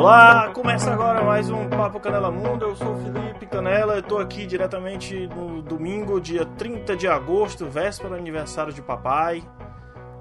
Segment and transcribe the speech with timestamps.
[0.00, 2.64] Olá, começa agora mais um Papo Canela Mundo.
[2.64, 7.66] Eu sou o Felipe Canela, eu tô aqui diretamente no domingo, dia 30 de agosto,
[7.66, 9.42] véspera do aniversário de papai.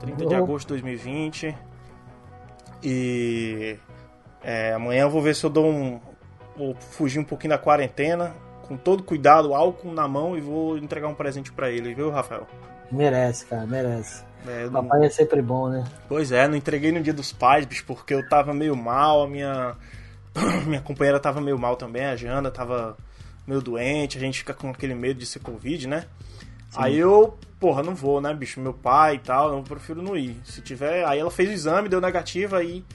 [0.02, 1.58] 30 de agosto de 2020.
[2.84, 3.78] E
[4.44, 6.02] é, amanhã eu vou ver se eu dou um.
[6.58, 8.36] Vou fugir um pouquinho da quarentena,
[8.68, 12.46] com todo cuidado, álcool na mão e vou entregar um presente para ele, viu, Rafael?
[12.92, 14.24] Merece, cara, merece.
[14.48, 15.06] É, Papai não...
[15.06, 15.84] é sempre bom, né?
[16.08, 19.28] Pois é, não entreguei no dia dos pais, bicho, porque eu tava meio mal, a
[19.28, 19.76] minha.
[20.66, 22.98] minha companheira tava meio mal também, a Jana tava
[23.46, 26.06] meio doente, a gente fica com aquele medo de ser Covid, né?
[26.70, 26.78] Sim.
[26.78, 28.60] Aí eu, porra, não vou, né, bicho?
[28.60, 30.40] Meu pai e tal, eu prefiro não ir.
[30.44, 31.06] Se tiver.
[31.06, 32.86] Aí ela fez o exame, deu negativo, aí.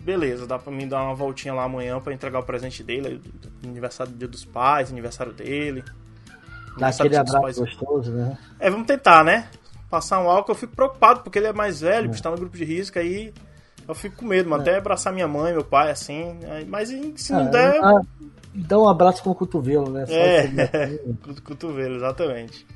[0.00, 3.20] Beleza, dá pra mim dar uma voltinha lá amanhã para entregar o presente dele.
[3.62, 5.84] Aniversário do dia dos pais, aniversário dele.
[6.78, 8.38] Dá aquele abraço gostoso, né?
[8.58, 9.48] É, vamos tentar, né?
[9.90, 12.14] Passar um álcool, eu fico preocupado, porque ele é mais velho, é.
[12.14, 13.32] está no grupo de risco, aí
[13.86, 14.62] eu fico com medo, mas é.
[14.62, 16.38] até abraçar minha mãe, meu pai, assim.
[16.68, 17.80] Mas se não é, der.
[17.82, 18.00] Ah,
[18.54, 20.04] dá um abraço com o cotovelo, né?
[20.06, 22.66] Só é, com o cotovelo, exatamente.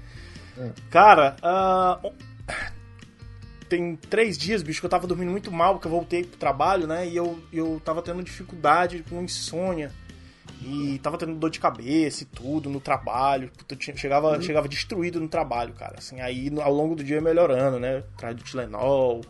[0.58, 0.70] É.
[0.90, 2.12] Cara, uh,
[3.68, 6.86] tem três dias, bicho, que eu tava dormindo muito mal, porque eu voltei pro trabalho,
[6.86, 7.06] né?
[7.06, 9.90] E eu, eu tava tendo dificuldade com insônia.
[10.64, 13.50] E tava tendo dor de cabeça e tudo no trabalho.
[13.56, 14.42] Puta, chegava, uhum.
[14.42, 15.96] chegava destruído no trabalho, cara.
[15.98, 18.04] Assim, aí ao longo do dia melhorando, né?
[18.14, 19.22] Atrás do Tilenol,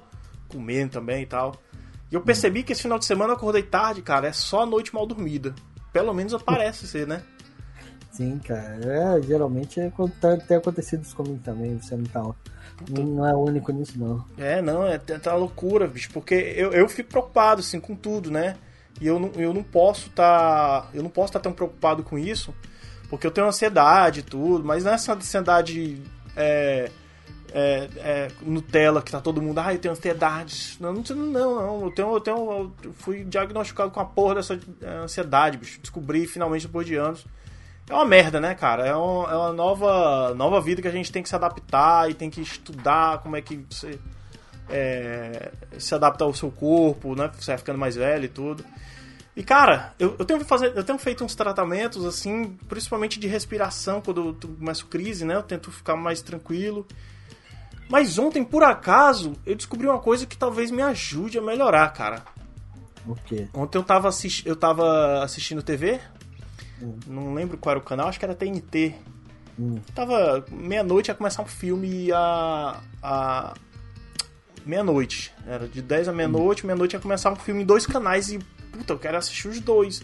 [0.48, 1.54] comendo também e tal.
[2.10, 4.28] E eu percebi que esse final de semana eu acordei tarde, cara.
[4.28, 5.54] É só noite mal dormida.
[5.92, 7.22] Pelo menos parece ser, né?
[8.10, 8.78] Sim, cara.
[8.84, 12.22] É, geralmente é, tá, tem acontecido isso comigo também, você não tá.
[12.90, 14.24] Não é único nisso, não.
[14.36, 18.56] É, não, é tá loucura, bicho, porque eu, eu fico preocupado, assim, com tudo, né?
[19.00, 20.82] E eu não, eu não posso estar.
[20.82, 22.54] Tá, eu não posso estar tá tão preocupado com isso,
[23.08, 26.02] porque eu tenho ansiedade e tudo, mas não é essa ansiedade
[26.36, 26.90] é,
[27.52, 30.76] é, é, Nutella que tá todo mundo, ah, eu tenho ansiedade.
[30.80, 31.84] Não, não, não, não.
[31.84, 32.72] Eu tenho, eu tenho.
[32.82, 35.80] Eu fui diagnosticado com a porra dessa é, ansiedade, bicho.
[35.80, 37.24] Descobri finalmente depois de anos
[37.88, 38.86] é uma merda, né, cara?
[38.86, 42.14] É, um, é uma nova, nova vida que a gente tem que se adaptar e
[42.14, 43.98] tem que estudar como é que você
[44.70, 47.30] é, se adapta ao seu corpo, né?
[47.38, 48.64] Você vai ficando mais velho e tudo.
[49.34, 54.00] E, cara, eu, eu, tenho fazer, eu tenho feito uns tratamentos, assim, principalmente de respiração,
[54.00, 55.36] quando eu começo crise, né?
[55.36, 56.86] Eu tento ficar mais tranquilo.
[57.88, 62.22] Mas ontem, por acaso, eu descobri uma coisa que talvez me ajude a melhorar, cara.
[63.06, 63.48] O quê?
[63.54, 65.98] Ontem eu tava, assisti eu tava assistindo TV,
[66.82, 66.98] Hum.
[67.06, 68.94] Não lembro qual era o canal, acho que era TNT.
[69.58, 69.80] Hum.
[69.94, 72.80] Tava meia-noite ia começar um filme a.
[73.02, 73.54] a
[74.66, 75.32] meia-noite.
[75.46, 78.40] Era de 10 a meia-noite, meia-noite ia começar um filme em dois canais e.
[78.72, 80.02] Puta, eu quero assistir os dois.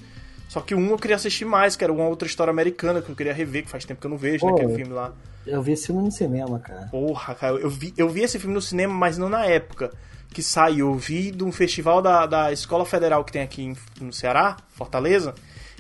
[0.49, 3.17] Só que um eu queria assistir mais, que era uma outra história americana que eu
[3.17, 4.65] queria rever, que faz tempo que eu não vejo, né, Pô, né?
[4.65, 5.13] Aquele filme lá.
[5.47, 6.87] Eu vi esse filme no cinema, cara.
[6.91, 9.93] Porra, cara, eu vi, eu vi esse filme no cinema, mas não na época
[10.33, 10.89] que saiu.
[10.89, 14.57] Eu vi de um festival da, da Escola Federal que tem aqui em, no Ceará,
[14.71, 15.35] Fortaleza.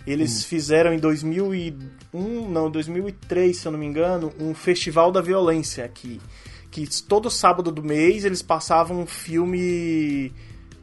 [0.06, 0.48] Eles hum.
[0.48, 6.20] fizeram em 2001, não, 2003, se eu não me engano, um festival da violência aqui.
[6.70, 10.32] Que todo sábado do mês eles passavam um filme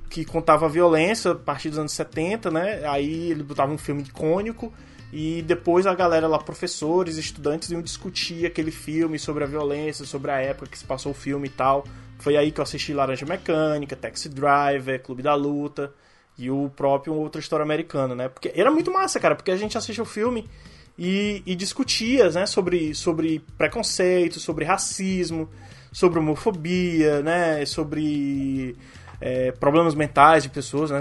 [0.09, 2.87] que contava a violência a partir dos anos 70, né?
[2.87, 4.73] Aí eles botavam um filme icônico
[5.11, 10.31] e depois a galera lá, professores, estudantes, iam discutir aquele filme sobre a violência, sobre
[10.31, 11.85] a época que se passou o filme e tal.
[12.19, 15.93] Foi aí que eu assisti Laranja Mecânica, Taxi Driver, Clube da Luta
[16.37, 18.29] e o próprio Outra História Americana, né?
[18.29, 20.49] Porque era muito massa, cara, porque a gente assistia o filme
[20.97, 25.49] e, e discutia, né, sobre, sobre preconceito, sobre racismo,
[25.91, 28.75] sobre homofobia, né, sobre
[29.19, 30.99] é, problemas mentais de pessoas, né?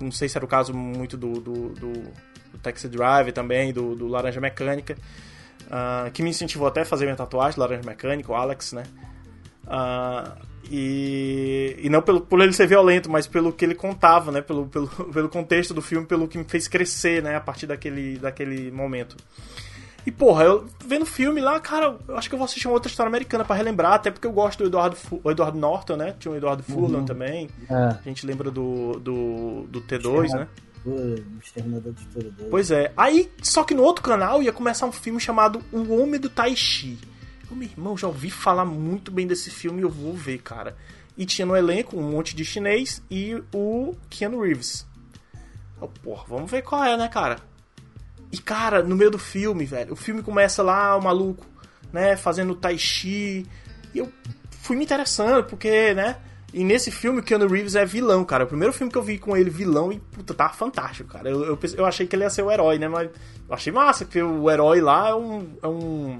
[0.00, 1.92] Não sei se era o caso muito do, do, do,
[2.52, 4.96] do Taxi Drive também, do, do Laranja Mecânica,
[5.66, 8.84] uh, que me incentivou até a fazer minha tatuagem, Laranja Mecânica, o Alex, né?
[9.64, 14.40] Uh, e, e não pelo, por ele ser violento, mas pelo que ele contava, né?
[14.40, 17.36] Pelo, pelo, pelo contexto do filme, pelo que me fez crescer, né?
[17.36, 19.16] A partir daquele, daquele momento.
[20.06, 22.90] E, porra, eu vendo filme lá, cara, eu acho que eu vou assistir uma outra
[22.90, 26.14] história americana para relembrar, até porque eu gosto do Eduardo, o Eduardo Norton, né?
[26.18, 27.04] Tinha o Eduardo Furlan uhum.
[27.04, 27.48] também.
[27.68, 27.74] É.
[27.74, 30.48] A gente lembra do, do, do T2, né?
[31.42, 32.06] Exterminador de
[32.50, 32.92] Pois é.
[32.96, 36.54] Aí, só que no outro canal ia começar um filme chamado O Homem do Tai
[36.56, 36.98] Chi.
[37.50, 40.76] Eu, meu irmão, já ouvi falar muito bem desse filme e eu vou ver, cara.
[41.18, 44.86] E tinha no elenco um monte de chinês e o Keanu Reeves.
[45.80, 47.49] Eu, porra, vamos ver qual é, né, cara?
[48.32, 51.46] E, cara, no meio do filme, velho, o filme começa lá, o maluco,
[51.92, 53.46] né, fazendo tai chi.
[53.92, 54.12] E eu
[54.50, 56.16] fui me interessando, porque, né?
[56.52, 58.44] E nesse filme o Keanu Reeves é vilão, cara.
[58.44, 61.30] O primeiro filme que eu vi com ele vilão e, puta, tá fantástico, cara.
[61.30, 62.88] Eu, eu, eu achei que ele ia ser o herói, né?
[62.88, 63.08] Mas
[63.48, 65.48] eu achei massa, porque o herói lá é um.
[65.62, 66.18] É um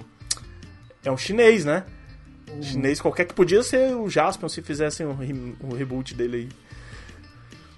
[1.03, 1.85] é um chinês, né?
[2.51, 2.63] Uhum.
[2.63, 6.49] Chinês qualquer que podia ser o Jaspion se fizessem re o reboot dele aí.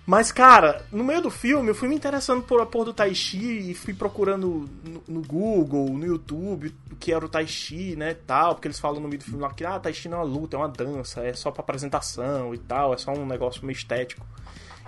[0.04, 3.14] Mas, cara, no meio do filme, eu fui me interessando por a porra do Tai
[3.14, 7.94] Chi e fui procurando no, no, Google, no YouTube, o que era o Tai Chi,
[7.94, 10.18] né, tal, porque eles falam no meio do filme lá que, ah, Tai Chi não
[10.18, 13.24] é uma luta, é uma dança, é só pra apresentação e tal, é só um
[13.24, 14.26] negócio meio estético.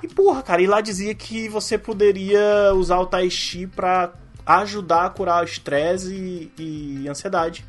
[0.03, 4.13] E, porra, cara, e lá dizia que você poderia usar o Tai Chi pra
[4.45, 6.13] ajudar a curar estresse
[6.59, 7.65] e, e ansiedade.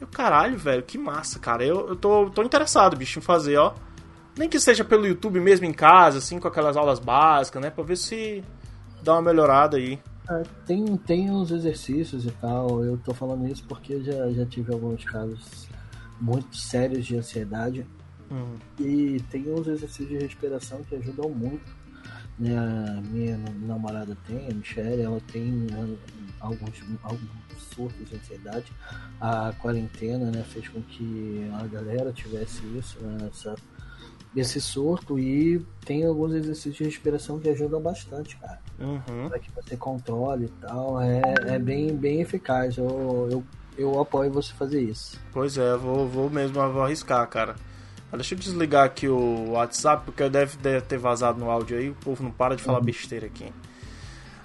[0.00, 1.64] Eu, caralho, velho, que massa, cara.
[1.64, 3.74] Eu, eu tô, tô interessado, bicho, em fazer, ó.
[4.36, 7.70] Nem que seja pelo YouTube mesmo em casa, assim, com aquelas aulas básicas, né?
[7.70, 8.44] Pra ver se
[9.02, 9.98] dá uma melhorada aí.
[10.28, 12.84] É, tem, tem uns exercícios e tal.
[12.84, 15.68] Eu tô falando isso porque já, já tive alguns casos
[16.20, 17.86] muito sérios de ansiedade.
[18.30, 18.56] Hum.
[18.78, 21.74] E tem uns exercícios de respiração que ajudam muito.
[22.38, 25.96] Minha, minha namorada tem, a Michelle, ela tem né,
[26.38, 27.30] alguns, alguns
[27.74, 28.72] surtos de ansiedade.
[29.18, 33.54] A quarentena né, fez com que a galera tivesse isso, né, essa
[34.36, 38.60] esse surto e tem alguns exercícios de respiração que ajudam bastante, cara.
[38.78, 39.28] Uhum.
[39.28, 41.00] Para que você controle e tal.
[41.00, 42.76] É, é bem, bem eficaz.
[42.76, 43.44] Eu, eu,
[43.78, 45.18] eu apoio você fazer isso.
[45.32, 47.56] Pois é, vou, vou mesmo vou arriscar, cara.
[48.12, 51.94] Deixa eu desligar aqui o WhatsApp, porque deve, deve ter vazado no áudio aí, o
[51.94, 52.84] povo não para de falar uhum.
[52.84, 53.52] besteira aqui.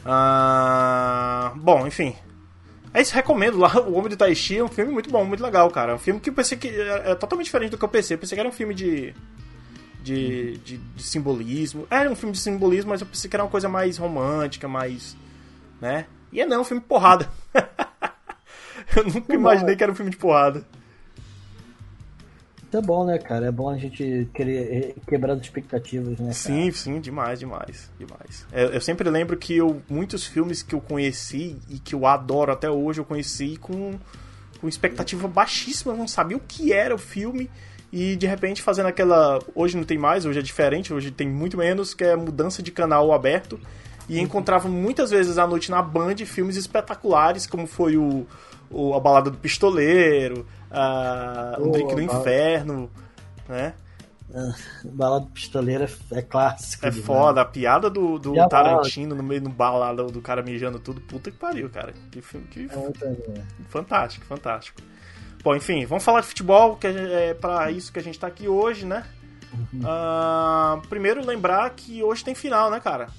[0.05, 2.15] Ah, bom, enfim.
[2.93, 3.71] É isso, recomendo lá.
[3.87, 5.93] O Homem do Tai Chi é um filme muito bom, muito legal, cara.
[5.93, 8.15] É um filme que eu pensei que é, é totalmente diferente do que eu pensei.
[8.15, 9.13] Eu pensei que era um filme de
[10.01, 11.87] de, de, de, simbolismo.
[11.89, 15.15] Era um filme de simbolismo, mas eu pensei que era uma coisa mais romântica, mais.
[15.79, 16.05] né?
[16.31, 17.29] E é não, um filme de porrada.
[18.95, 20.65] eu nunca imaginei que era um filme de porrada.
[22.73, 23.47] É bom, né, cara?
[23.47, 26.17] É bom a gente querer quebrar as expectativas, né?
[26.17, 26.33] Cara?
[26.33, 28.47] Sim, sim, demais, demais, demais.
[28.51, 32.49] Eu, eu, sempre lembro que eu, muitos filmes que eu conheci e que eu adoro
[32.49, 33.99] até hoje, eu conheci com,
[34.61, 37.49] com expectativa baixíssima, eu não sabia o que era o filme
[37.91, 39.39] e de repente fazendo aquela.
[39.53, 42.71] Hoje não tem mais, hoje é diferente, hoje tem muito menos, que é mudança de
[42.71, 43.59] canal aberto.
[44.07, 44.23] E uhum.
[44.23, 48.25] encontrava muitas vezes à noite na Band filmes espetaculares, como foi o,
[48.69, 52.89] o A Balada do Pistoleiro, a, oh, Drink do Inferno,
[53.47, 53.73] né?
[54.33, 54.53] Ah,
[54.85, 56.85] balada pistoleira é clássico.
[56.85, 61.01] É foda, a piada do, do Tarantino no meio do balada do cara mijando tudo,
[61.01, 61.93] puta que pariu, cara.
[62.09, 62.65] Que filme que.
[62.65, 64.81] É fantástico, fantástico.
[65.43, 68.47] Bom, enfim, vamos falar de futebol, que é, para isso que a gente tá aqui
[68.47, 69.03] hoje, né?
[69.73, 73.09] Uh, primeiro, lembrar que hoje tem final, né, cara?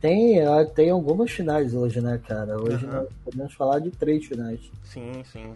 [0.00, 0.38] Tem,
[0.74, 2.58] tem algumas finais hoje, né, cara?
[2.58, 2.92] Hoje uhum.
[2.92, 4.60] nós podemos falar de três finais.
[4.84, 5.52] Sim, sim.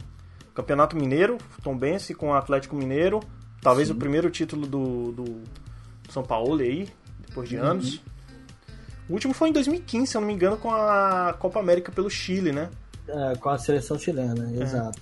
[0.54, 3.20] Campeonato Mineiro, Tom Bense com o Atlético Mineiro.
[3.62, 3.94] Talvez sim.
[3.94, 5.42] o primeiro título do, do
[6.10, 6.88] São Paulo aí,
[7.26, 7.64] depois de uhum.
[7.64, 8.02] anos.
[9.08, 12.10] O último foi em 2015, se eu não me engano, com a Copa América pelo
[12.10, 12.68] Chile, né?
[13.08, 14.62] É, com a seleção chilena, é.
[14.62, 15.00] exato.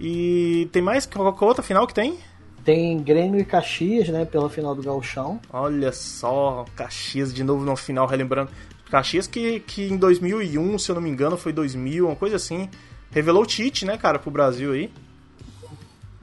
[0.00, 1.04] E tem mais?
[1.04, 2.18] Qual, outra final que tem?
[2.64, 4.24] Tem Grêmio e Caxias, né?
[4.24, 5.38] Pela final do Gauchão.
[5.52, 8.50] Olha só, Caxias de novo no final, relembrando.
[8.90, 12.68] Caxias que, que em 2001, se eu não me engano, foi 2000, uma coisa assim.
[13.10, 14.90] Revelou o Tite, né, cara, pro Brasil aí.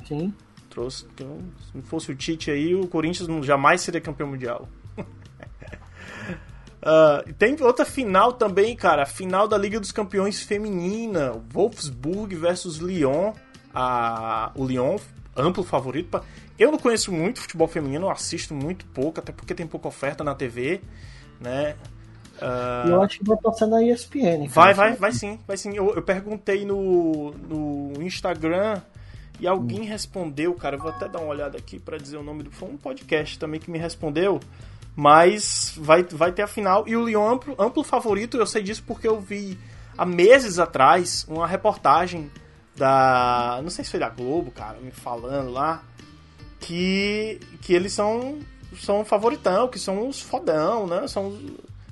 [0.05, 0.33] Sim.
[0.69, 1.05] Trouxe.
[1.13, 4.67] Então, se não fosse o Tite aí, o Corinthians jamais seria campeão mundial.
[6.81, 9.05] Uh, tem outra final também, cara.
[9.05, 11.33] Final da Liga dos Campeões Feminina.
[11.51, 13.33] Wolfsburg versus Lyon
[13.79, 14.97] a, o Lyon,
[15.35, 16.09] amplo favorito.
[16.09, 16.23] Pra...
[16.57, 20.33] Eu não conheço muito futebol feminino, assisto muito pouco, até porque tem pouca oferta na
[20.33, 20.81] TV,
[21.39, 21.75] né?
[22.41, 22.89] Uh...
[22.89, 24.47] Eu acho que vai passar na ESPN.
[24.49, 25.75] Vai, vai, vai sim, vai sim.
[25.75, 28.81] Eu, eu perguntei no, no Instagram
[29.39, 30.75] e alguém respondeu, cara.
[30.75, 32.51] Eu vou até dar uma olhada aqui para dizer o nome do.
[32.51, 34.39] Foi um podcast também que me respondeu.
[34.95, 36.87] Mas vai, vai ter a final.
[36.87, 39.55] E o Lyon amplo, amplo favorito, eu sei disso porque eu vi
[39.95, 42.31] há meses atrás uma reportagem
[42.77, 43.59] da.
[43.61, 45.83] Não sei se foi da Globo, cara, me falando lá.
[46.59, 48.39] Que, que eles são,
[48.79, 51.07] são favoritão, que são os fodão, né?
[51.07, 51.37] São,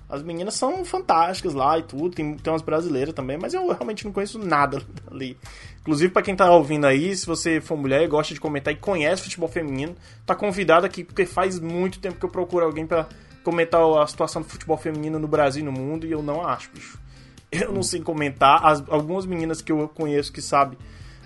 [0.09, 2.15] as meninas são fantásticas lá e tudo.
[2.15, 5.37] Tem, tem umas brasileiras também, mas eu realmente não conheço nada ali.
[5.81, 8.77] Inclusive, para quem tá ouvindo aí, se você for mulher e gosta de comentar e
[8.77, 13.07] conhece futebol feminino, tá convidado aqui, porque faz muito tempo que eu procuro alguém para
[13.43, 16.71] comentar a situação do futebol feminino no Brasil e no mundo e eu não acho,
[16.73, 17.04] bicho.
[17.51, 18.65] Eu não sei comentar.
[18.65, 20.77] As, algumas meninas que eu conheço que sabem,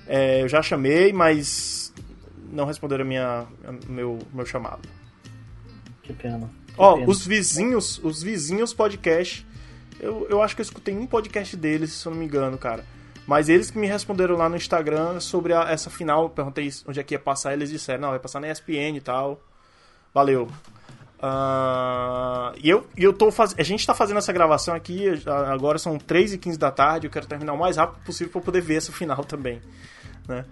[0.07, 1.93] é, eu já chamei, mas
[2.51, 4.88] não responderam a minha, a meu, meu chamado.
[6.03, 6.49] Que pena.
[6.77, 9.45] Ó, os vizinhos, os vizinhos podcast.
[9.99, 12.85] Eu, eu acho que eu escutei um podcast deles, se eu não me engano, cara.
[13.27, 16.99] Mas eles que me responderam lá no Instagram sobre a, essa final, eu perguntei onde
[16.99, 19.39] é que ia passar, eles disseram, não, vai passar na ESPN e tal.
[20.13, 20.47] Valeu.
[21.21, 23.53] Uh, e eu, eu tô faz...
[23.57, 25.05] A gente tá fazendo essa gravação aqui,
[25.47, 28.41] agora são 3 e 15 da tarde, eu quero terminar o mais rápido possível para
[28.41, 29.61] poder ver essa final também.
[30.27, 30.45] Né?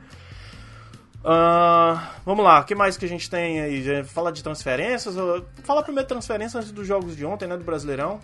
[1.19, 4.03] Uh, vamos lá, o que mais que a gente tem aí?
[4.03, 5.15] Fala de transferências?
[5.63, 7.57] Fala primeiro transferências dos jogos de ontem, né?
[7.57, 8.19] Do Brasileirão.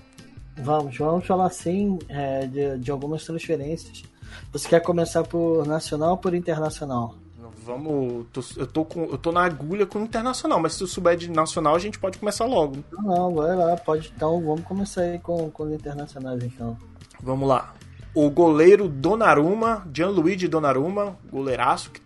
[0.57, 4.03] Vamos, vamos falar sim é, de, de algumas transferências.
[4.51, 7.15] Você quer começar por nacional ou por internacional?
[7.65, 8.25] Vamos.
[8.31, 11.15] Tô, eu, tô com, eu tô na agulha com o internacional, mas se tu souber
[11.15, 12.83] de nacional, a gente pode começar logo.
[12.91, 14.11] Não, não, vai lá, pode.
[14.15, 16.77] Então vamos começar aí com, com o internacional, então.
[17.21, 17.73] Vamos lá.
[18.13, 22.01] O goleiro Donnarumma, Gianluigi Donnarumma, goleiraço, que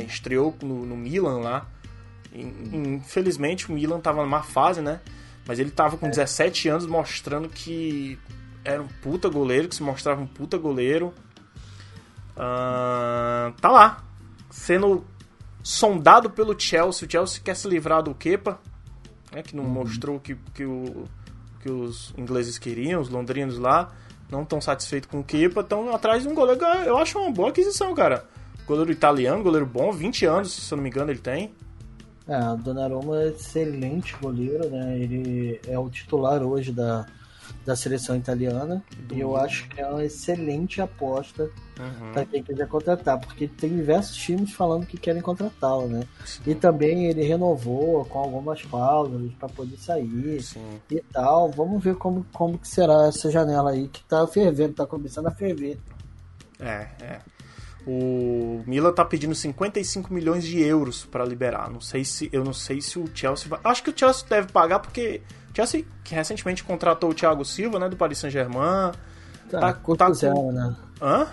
[0.00, 1.66] estreou no, no Milan lá.
[2.34, 5.00] Infelizmente o Milan tava numa fase, né?
[5.46, 6.10] Mas ele tava com é.
[6.10, 8.18] 17 anos mostrando que
[8.64, 11.12] era um puta goleiro, que se mostrava um puta goleiro.
[12.32, 14.02] Uh, tá lá,
[14.52, 15.04] sendo
[15.62, 17.08] sondado pelo Chelsea.
[17.08, 18.60] O Chelsea quer se livrar do Kepa,
[19.32, 19.70] né, que não uhum.
[19.70, 21.04] mostrou que, que, o,
[21.60, 23.90] que os ingleses queriam, os londrinos lá.
[24.30, 26.62] Não estão satisfeitos com o Kepa, estão atrás de um goleiro.
[26.86, 28.24] Eu acho uma boa aquisição, cara.
[28.66, 31.52] Goleiro italiano, goleiro bom, 20 anos, se eu não me engano, ele tem.
[32.28, 34.96] É, o Donnarumma é excelente goleiro, né?
[34.98, 37.04] Ele é o titular hoje da,
[37.64, 38.82] da seleção italiana.
[38.96, 39.14] Do...
[39.14, 42.12] E eu acho que é uma excelente aposta uhum.
[42.12, 46.04] para quem quiser contratar, porque tem diversos times falando que querem contratá-lo, né?
[46.24, 46.42] Sim.
[46.46, 50.80] E também ele renovou com algumas cláusulas para poder sair Sim.
[50.90, 51.50] e tal.
[51.50, 55.30] Vamos ver como, como que será essa janela aí que tá fervendo, tá começando a
[55.30, 55.78] ferver.
[56.60, 57.20] É, é.
[57.86, 61.68] O Milan tá pedindo 55 milhões de euros para liberar.
[61.68, 63.58] Não sei se eu não sei se o Chelsea vai.
[63.64, 65.20] Acho que o Chelsea deve pagar porque
[65.54, 68.92] Chelsea que recentemente contratou o Thiago Silva, né, do Paris Saint-Germain.
[69.50, 70.52] Tá, tá, custo tá zero, com...
[70.52, 70.76] né?
[71.00, 71.26] Hã?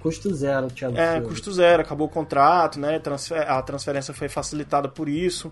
[0.00, 1.28] Custo zero, Thiago É, Silva.
[1.28, 2.98] custo zero, acabou o contrato, né?
[2.98, 3.50] Transfer...
[3.50, 5.50] A transferência foi facilitada por isso.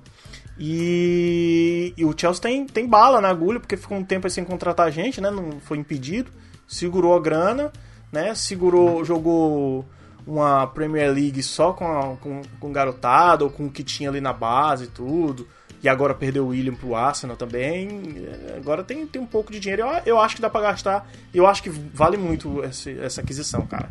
[0.59, 1.95] E...
[1.97, 4.91] e o Chelsea tem, tem bala na agulha, porque ficou um tempo sem contratar a
[4.91, 5.31] gente, né?
[5.31, 6.31] Não foi impedido.
[6.69, 7.73] Segurou a grana,
[8.13, 8.35] né?
[8.35, 9.87] Segurou, jogou
[10.27, 14.21] uma Premier League só com, a, com, com garotado ou com o que tinha ali
[14.21, 15.49] na base e tudo.
[15.83, 18.29] E agora perdeu o William pro Arsenal também.
[18.57, 19.83] Agora tem, tem um pouco de dinheiro.
[19.83, 21.11] Eu, eu acho que dá pra gastar.
[21.35, 23.91] Eu acho que vale muito esse, essa aquisição, cara.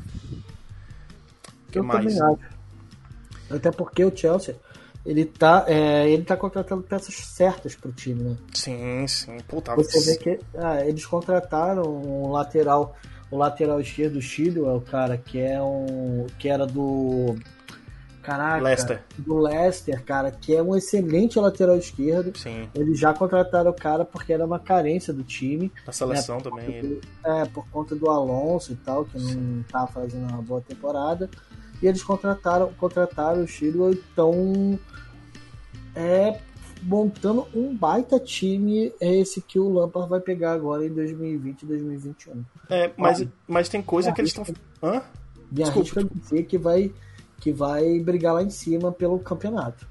[1.69, 2.05] que eu mais?
[2.05, 2.61] também acho.
[3.49, 4.55] Até porque o Chelsea
[5.05, 8.37] ele tá, é, ele tá contratando peças certas pro time, né?
[8.53, 9.37] Sim, sim.
[9.47, 12.95] Puta, Você vê que ah, eles contrataram um lateral
[13.31, 17.35] o lateral esquerdo do Chile é o cara que é um que era do
[18.21, 19.03] Caraca, Leicester.
[19.17, 22.37] do Leicester, cara, que é um excelente lateral esquerdo.
[22.37, 22.69] Sim.
[22.75, 25.71] Eles já contrataram o cara porque era uma carência do time.
[25.87, 26.75] A seleção né, também.
[26.75, 27.01] Ele.
[27.25, 29.35] É, por conta do Alonso e tal, que Sim.
[29.35, 31.29] não tá fazendo uma boa temporada.
[31.81, 34.79] E eles contrataram, contrataram o Chilwell, então
[35.95, 36.39] é
[36.83, 41.65] montando um baita time é esse que o Lampard vai pegar agora em 2020 e
[41.65, 42.43] 2021.
[42.69, 44.45] É, mas, mas tem coisa que eles estão.
[44.81, 45.01] Hã?
[45.51, 46.91] Me arrisco dizer que vai,
[47.41, 49.85] que vai brigar lá em cima pelo campeonato.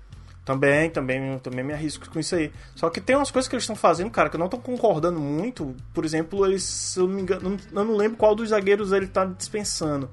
[0.45, 2.50] Também, também, também me arrisco com isso aí.
[2.75, 5.21] Só que tem umas coisas que eles estão fazendo, cara, que eu não tô concordando
[5.21, 5.75] muito.
[5.92, 9.25] Por exemplo, eles, eu não me engano, eu não lembro qual dos zagueiros ele tá
[9.26, 10.09] dispensando.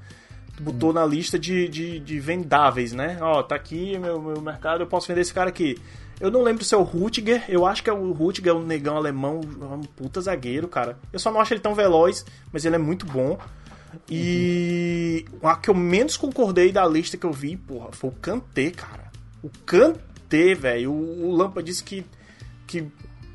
[0.60, 0.94] Botou hum.
[0.94, 3.17] na lista de, de, de vendáveis, né?
[3.22, 5.77] Ó, tá aqui meu, meu mercado, eu posso vender esse cara aqui.
[6.20, 8.63] Eu não lembro se é o Rutger, eu acho que é o Rutger, é um
[8.63, 10.98] negão alemão, um puta zagueiro, cara.
[11.13, 13.38] Eu só não acho ele tão veloz, mas ele é muito bom.
[14.10, 18.72] E a que eu menos concordei da lista que eu vi, porra, foi o Kanté,
[18.72, 19.12] cara.
[19.41, 20.91] O Kanté, velho.
[20.91, 22.06] O, o Lampa disse que,
[22.65, 22.88] que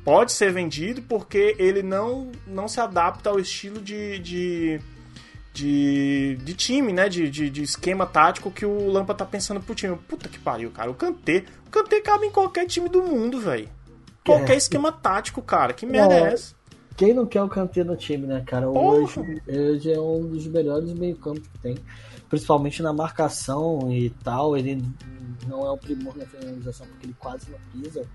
[0.03, 4.81] pode ser vendido porque ele não, não se adapta ao estilo de, de
[5.53, 7.07] de, de time, né?
[7.07, 9.95] De, de, de, esquema tático que o Lampa tá pensando pro time.
[9.95, 10.89] Puta que pariu, cara.
[10.89, 11.45] O Kanté.
[11.67, 13.69] O Kanté cabe em qualquer time do mundo, velho.
[14.25, 14.57] Qualquer é.
[14.57, 15.73] esquema tático, cara.
[15.73, 16.55] Que merda é, é essa?
[16.95, 18.69] Quem não quer o Kanté no time, né, cara?
[18.69, 21.77] Hoje, hoje é um dos melhores meio-campos que tem.
[22.29, 24.55] Principalmente na marcação e tal.
[24.55, 24.81] Ele
[25.47, 28.05] não é o primor na finalização, porque ele quase não pisa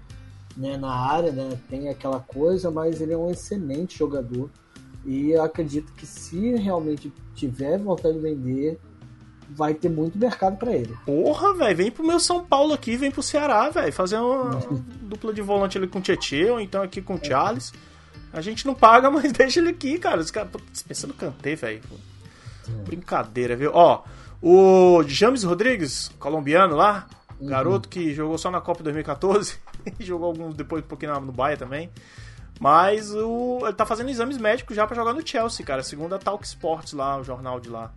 [0.56, 1.58] né, na área, né?
[1.68, 4.50] Tem aquela coisa, mas ele é um excelente jogador.
[5.04, 8.78] E eu acredito que se realmente tiver vontade de vender,
[9.49, 10.94] vai ter muito mercado para ele.
[11.06, 14.61] Porra, velho, vem pro meu São Paulo aqui, vem pro Ceará, velho, fazer uma
[15.02, 17.73] dupla de volante ali com o Tietchan, ou então aqui com o Charles.
[18.32, 20.20] A gente não paga, mas deixa ele aqui, cara.
[20.20, 20.50] Os caras
[20.87, 21.80] pensando cantei, velho.
[22.68, 22.82] É.
[22.85, 23.70] Brincadeira, viu?
[23.75, 24.02] Ó,
[24.42, 27.06] o James Rodrigues, colombiano lá,
[27.40, 27.49] uhum.
[27.49, 29.58] garoto que jogou só na Copa 2014
[29.99, 31.90] e jogou alguns depois um pouquinho no Bahia também.
[32.61, 35.82] Mas o, ele tá fazendo exames médicos já para jogar no Chelsea, cara.
[35.82, 37.92] Segundo a Talk Sports lá, o jornal de lá.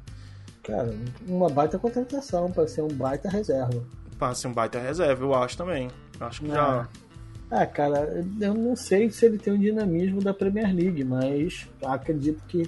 [0.64, 0.96] Cara,
[1.28, 3.84] uma baita contratação para ser um baita reserva.
[4.20, 5.90] Para ser um baita reserva, eu acho também.
[6.20, 6.88] Eu acho que já.
[7.52, 12.42] Ah, cara, eu não sei se ele tem o dinamismo da Premier League, mas acredito
[12.48, 12.64] que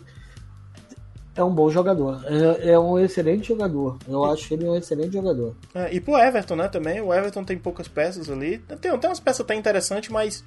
[1.35, 2.21] É um bom jogador.
[2.25, 3.97] É, é um excelente jogador.
[4.07, 5.55] Eu acho ele um excelente jogador.
[5.73, 7.01] É, e pro Everton, né, também.
[7.01, 8.59] O Everton tem poucas peças ali.
[8.59, 10.43] Tem, tem umas peças até interessantes, mas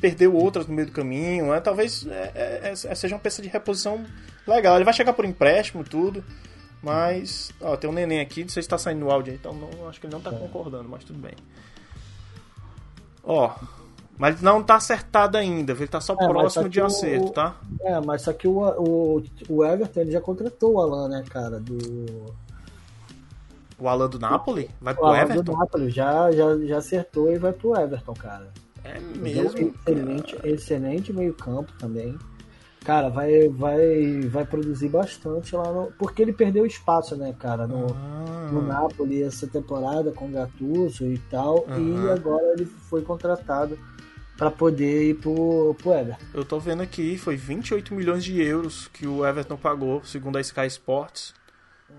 [0.00, 1.52] perdeu outras no meio do caminho.
[1.52, 1.60] Né?
[1.60, 4.04] Talvez é, é, é seja uma peça de reposição
[4.46, 4.74] legal.
[4.76, 6.22] Ele vai chegar por empréstimo tudo.
[6.82, 9.52] Mas, ó, tem um neném aqui, não sei se tá saindo no áudio aí, então
[9.52, 10.34] não, acho que ele não tá é.
[10.34, 11.34] concordando, mas tudo bem.
[13.22, 13.50] Ó,
[14.18, 17.56] mas não tá acertado ainda, ele tá só é, próximo de um acerto, o, tá?
[17.82, 21.58] É, mas só que o, o, o Everton ele já contratou o Alan, né, cara,
[21.58, 22.26] do...
[23.78, 24.68] O Alan do Napoli?
[24.80, 25.42] Vai pro o Alan Everton?
[25.42, 28.52] do Napoli, já, já, já acertou e vai pro Everton, cara.
[28.84, 29.72] É mesmo?
[29.86, 32.18] Excelente, excelente meio campo também
[32.84, 35.92] cara, vai, vai, vai produzir bastante lá no.
[35.98, 38.50] Porque ele perdeu espaço, né, cara, no, ah.
[38.52, 41.66] no Napoli essa temporada com o Gattuso e tal.
[41.68, 42.06] Uhum.
[42.06, 43.78] E agora ele foi contratado
[44.36, 46.24] para poder ir pro, pro Everton.
[46.32, 50.40] Eu tô vendo aqui, foi 28 milhões de euros que o Everton pagou, segundo a
[50.40, 51.34] Sky Sports.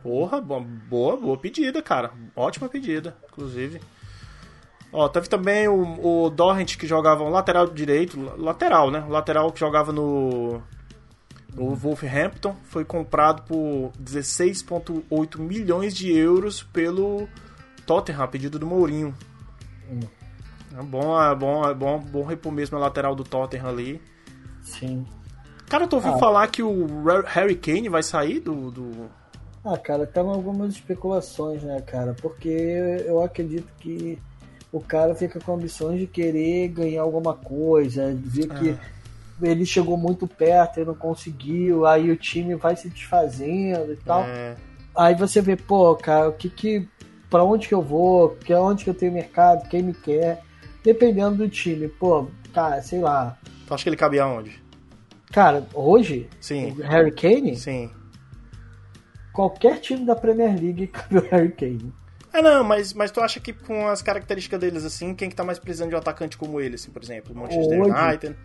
[0.02, 2.12] Porra, boa, boa pedida, cara.
[2.36, 3.80] Ótima pedida, inclusive.
[4.94, 9.06] Ó, teve também o, o Dorrent que jogava lateral direito, lateral, né?
[9.08, 10.62] Lateral que jogava no,
[11.56, 17.28] no Wolverhampton, foi comprado por 16,8 milhões de euros pelo
[17.86, 19.16] Tottenham, a pedido do Mourinho.
[19.90, 20.00] Hum.
[20.78, 24.02] É bom, é bom, é bom, bom repor mesmo a lateral do Tottenham ali.
[24.62, 25.06] Sim.
[25.68, 26.18] Cara, tu ouviu ah.
[26.18, 26.86] falar que o
[27.28, 29.10] Harry Kane vai sair do, do...
[29.64, 32.14] Ah, cara, tem algumas especulações, né, cara?
[32.14, 34.20] Porque eu acredito que
[34.72, 38.78] o cara fica com ambições de querer ganhar alguma coisa, ver que é.
[39.50, 44.24] ele chegou muito perto e não conseguiu, aí o time vai se desfazendo e tal.
[44.24, 44.56] É.
[44.96, 46.88] Aí você vê, pô, cara, o que que.
[47.30, 48.32] Pra onde que eu vou?
[48.36, 49.68] Que onde que eu tenho mercado?
[49.70, 50.42] Quem me quer?
[50.84, 53.38] Dependendo do time, pô, cara, sei lá.
[53.66, 54.62] Tu acha que ele cabe aonde?
[55.32, 56.30] Cara, hoje?
[56.42, 56.72] Sim.
[56.72, 57.56] O Harry Kane?
[57.56, 57.90] Sim.
[59.32, 61.94] Qualquer time da Premier League cabe o Harry Kane.
[62.34, 65.44] É, não, mas, mas tu acha que com as características deles, assim, quem que tá
[65.44, 67.36] mais precisando de um atacante como ele, assim, por exemplo?
[67.36, 68.36] Manchester hoje, United?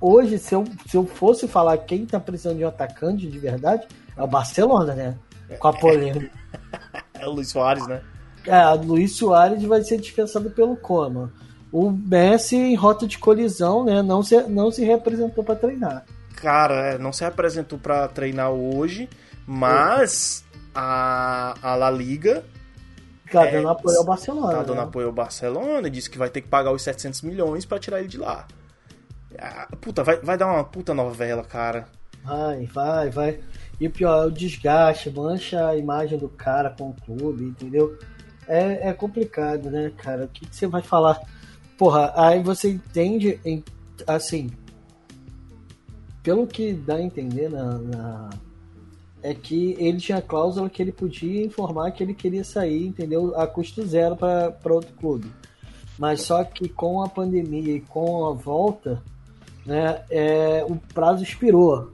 [0.00, 3.86] Hoje, se eu, se eu fosse falar quem tá precisando de um atacante de verdade,
[4.16, 5.16] é o Barcelona, né?
[5.58, 6.30] Com a polêmica.
[7.14, 8.02] é o Luiz Soares, né?
[8.46, 11.32] É, o Luiz Soares vai ser dispensado pelo Coma.
[11.70, 16.04] O Messi, em rota de colisão, né, não se, não se representou para treinar.
[16.34, 19.08] Cara, é, não se representou para treinar hoje,
[19.46, 22.42] mas a, a La Liga
[23.30, 24.52] Tá é, dando apoio ao Barcelona.
[24.52, 24.82] Tá dando né?
[24.82, 28.08] apoio ao Barcelona, disse que vai ter que pagar os 700 milhões para tirar ele
[28.08, 28.46] de lá.
[29.38, 31.86] Ah, puta, vai, vai dar uma puta novela, cara.
[32.24, 33.40] Vai, vai, vai.
[33.80, 37.98] E o pior é o desgaste, mancha a imagem do cara com o clube, entendeu?
[38.46, 40.24] É, é complicado, né, cara?
[40.24, 41.20] O que, que você vai falar?
[41.78, 43.40] Porra, aí você entende,
[44.06, 44.50] assim,
[46.22, 48.30] pelo que dá a entender na, na
[49.22, 53.34] é que ele tinha cláusula que ele podia informar que ele queria sair, entendeu?
[53.36, 55.30] A custo zero para outro clube.
[55.98, 59.02] Mas só que com a pandemia e com a volta,
[59.66, 61.92] né, é, o prazo expirou.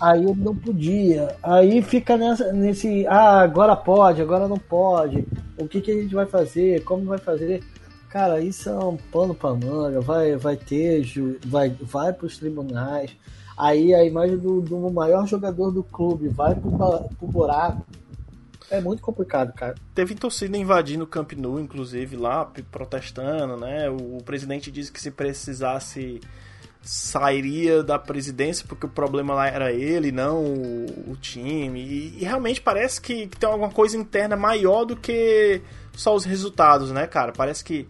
[0.00, 1.36] Aí ele não podia.
[1.42, 3.06] Aí fica nessa, nesse.
[3.06, 5.26] Ah, agora pode, agora não pode.
[5.58, 6.82] O que, que a gente vai fazer?
[6.84, 7.62] Como vai fazer?
[8.08, 10.00] Cara, isso é um pano para manga.
[10.00, 11.04] Vai, vai ter,
[11.44, 13.10] vai, vai para os tribunais.
[13.56, 16.70] Aí a imagem do, do maior jogador do clube vai pro,
[17.18, 17.84] pro buraco.
[18.70, 19.74] É muito complicado, cara.
[19.94, 23.88] Teve torcida invadindo o Camp Nou, inclusive, lá, protestando, né?
[23.90, 26.20] O, o presidente disse que se precisasse
[26.84, 31.80] sairia da presidência porque o problema lá era ele, não o, o time.
[31.80, 35.62] E, e, realmente parece que, que, tem alguma coisa interna maior do que
[35.94, 37.32] só os resultados, né, cara?
[37.32, 37.88] Parece que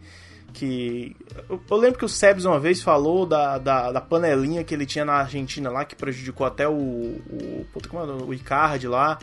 [0.54, 1.16] que
[1.48, 4.86] eu, eu, lembro que o Sebs uma vez falou da, da, da, panelinha que ele
[4.86, 6.72] tinha na Argentina lá, que prejudicou até o.
[6.72, 9.18] O, é, o Icardi lá.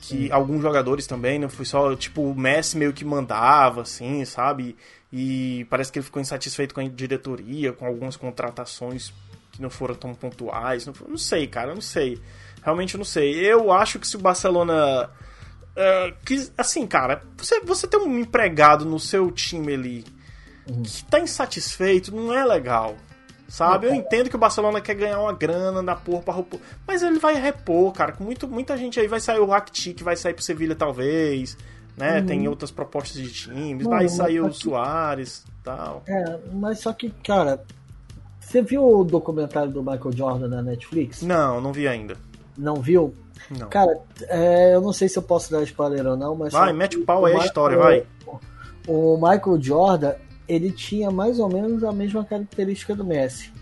[0.00, 0.32] Que Sim.
[0.32, 1.94] alguns jogadores também, não foi só.
[1.94, 4.76] Tipo, o Messi meio que mandava, assim, sabe?
[5.12, 9.12] E parece que ele ficou insatisfeito com a diretoria, com algumas contratações
[9.52, 10.86] que não foram tão pontuais.
[10.86, 12.20] Não, não sei, cara, não sei.
[12.62, 13.34] Realmente não sei.
[13.34, 15.10] Eu acho que se o Barcelona.
[15.76, 20.13] Uh, que, assim, cara, você, você tem um empregado no seu time ali
[20.68, 20.82] uhum.
[20.82, 22.96] que tá insatisfeito não é legal.
[23.48, 23.86] Sabe?
[23.86, 26.58] Eu entendo que o Barcelona quer ganhar uma grana da porra pra repor.
[26.86, 28.12] Mas ele vai repor, cara.
[28.12, 31.56] Com muito, muita gente aí vai sair o Rakitic, vai sair pro Sevilha talvez.
[31.96, 32.18] Né?
[32.18, 32.26] Uhum.
[32.26, 33.86] Tem outras propostas de times.
[33.86, 36.02] vai sair o Soares tal.
[36.06, 37.62] É, mas só que, cara.
[38.40, 41.22] Você viu o documentário do Michael Jordan na Netflix?
[41.22, 42.16] Não, não vi ainda.
[42.56, 43.14] Não viu?
[43.50, 43.68] Não.
[43.68, 43.98] Cara,
[44.28, 46.52] é, eu não sei se eu posso dar spoiler ou não, mas.
[46.52, 48.06] Vai, mete o pau aí a história, vai.
[48.86, 50.14] O Michael Jordan,
[50.48, 53.52] ele tinha mais ou menos a mesma característica do Messi.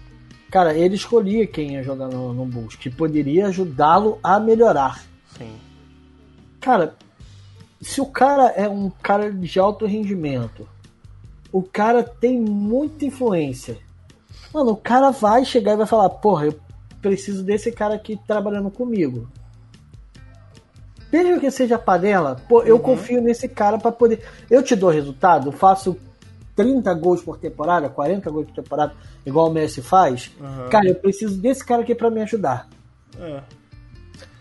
[0.51, 5.03] Cara, ele escolhia quem ia jogar no, no Bulls, que poderia ajudá-lo a melhorar.
[5.39, 5.57] Sim.
[6.61, 6.95] Cara,
[7.81, 10.69] se o cara é um cara de alto rendimento,
[11.51, 13.79] o cara tem muita influência.
[14.53, 16.61] Mano, o cara vai chegar e vai falar: Porra, eu
[17.01, 19.29] preciso desse cara aqui trabalhando comigo.
[21.13, 22.83] Mesmo que seja panela, pô, eu uhum.
[22.83, 24.25] confio nesse cara para poder.
[24.51, 25.97] Eu te dou resultado, faço
[26.55, 30.31] 30 gols por temporada, 40 gols por temporada, igual o Messi faz.
[30.41, 30.69] Uhum.
[30.69, 32.69] Cara, eu preciso desse cara aqui para me ajudar.
[33.19, 33.43] É.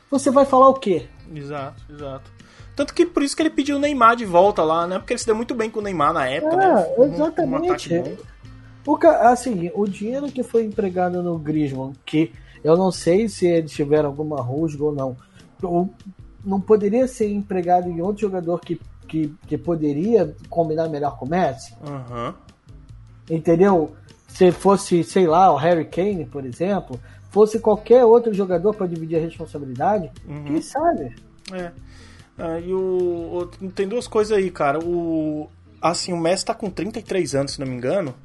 [0.10, 1.08] Você vai falar o quê?
[1.34, 2.32] Exato, exato.
[2.76, 4.98] Tanto que por isso que ele pediu o Neymar de volta lá, né?
[4.98, 6.96] Porque ele se deu muito bem com o Neymar na época, é, né?
[7.14, 7.94] Exatamente.
[7.96, 8.18] Um
[8.86, 12.32] o, assim, o dinheiro que foi empregado no Griezmann, que
[12.64, 15.90] eu não sei se eles tiveram alguma rusga ou não,
[16.44, 18.80] não poderia ser empregado em outro jogador que,
[19.12, 21.76] que, que poderia combinar melhor com o Messi?
[21.82, 22.34] Uhum.
[23.30, 23.94] Entendeu?
[24.30, 26.98] Se fosse, sei lá, o Harry Kane, por exemplo,
[27.30, 30.46] fosse qualquer outro jogador para dividir a responsabilidade, uhum.
[30.46, 31.14] quem sabe?
[31.52, 31.72] É.
[32.38, 34.80] Ah, e o, o, Tem duas coisas aí, cara.
[34.80, 35.50] O.
[35.82, 38.16] Assim, o Messi tá com 33 anos, se não me engano.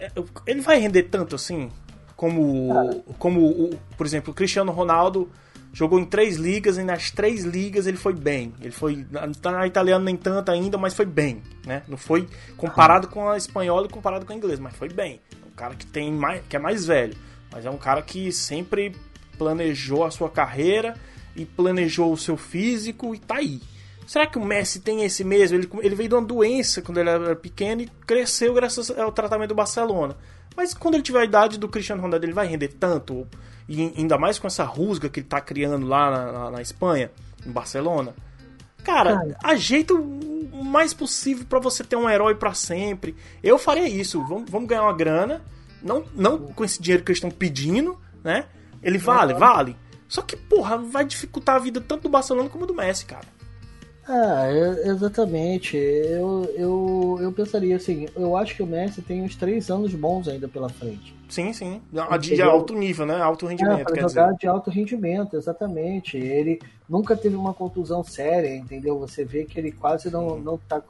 [0.00, 0.10] É,
[0.46, 1.70] ele vai render tanto assim?
[2.16, 2.72] Como.
[2.72, 3.12] Ah.
[3.16, 5.30] Como, o, por exemplo, o Cristiano Ronaldo
[5.72, 8.52] jogou em três ligas e nas três ligas ele foi bem.
[8.60, 9.06] Ele foi
[9.40, 11.82] tá na italiana nem tanto ainda, mas foi bem, né?
[11.88, 15.20] Não foi comparado com a espanhola e comparado com a inglesa, mas foi bem.
[15.46, 17.16] Um cara que tem mais, que é mais velho,
[17.52, 18.94] mas é um cara que sempre
[19.38, 20.94] planejou a sua carreira
[21.34, 23.60] e planejou o seu físico e tá aí.
[24.10, 25.56] Será que o Messi tem esse mesmo?
[25.56, 29.50] Ele, ele veio de uma doença quando ele era pequeno e cresceu graças ao tratamento
[29.50, 30.16] do Barcelona.
[30.56, 33.24] Mas quando ele tiver a idade do Cristiano Ronaldo, ele vai render tanto?
[33.68, 37.12] E ainda mais com essa rusga que ele tá criando lá na, na, na Espanha,
[37.46, 38.12] em Barcelona.
[38.82, 43.14] Cara, Cara, ajeita o mais possível para você ter um herói para sempre.
[43.40, 44.20] Eu faria isso.
[44.26, 45.40] Vamos, vamos ganhar uma grana.
[45.80, 48.46] Não, não com esse dinheiro que eles estão pedindo, né?
[48.82, 49.76] Ele vale, vale.
[50.08, 53.38] Só que, porra, vai dificultar a vida tanto do Barcelona como do Messi, cara.
[54.08, 54.48] Ah,
[54.84, 55.76] exatamente.
[55.76, 60.26] Eu, eu, eu pensaria assim, eu acho que o Messi tem uns três anos bons
[60.26, 61.14] ainda pela frente.
[61.28, 61.80] Sim, sim.
[62.20, 63.20] De, de alto nível, né?
[63.20, 64.38] Alto rendimento, é, quer jogar dizer.
[64.40, 66.16] de alto rendimento, exatamente.
[66.16, 66.58] Ele
[66.88, 68.98] nunca teve uma contusão séria, entendeu?
[68.98, 70.82] Você vê que ele quase não, não, tá,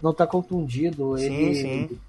[0.00, 1.18] não tá contundido.
[1.18, 2.00] Sim, ele, sim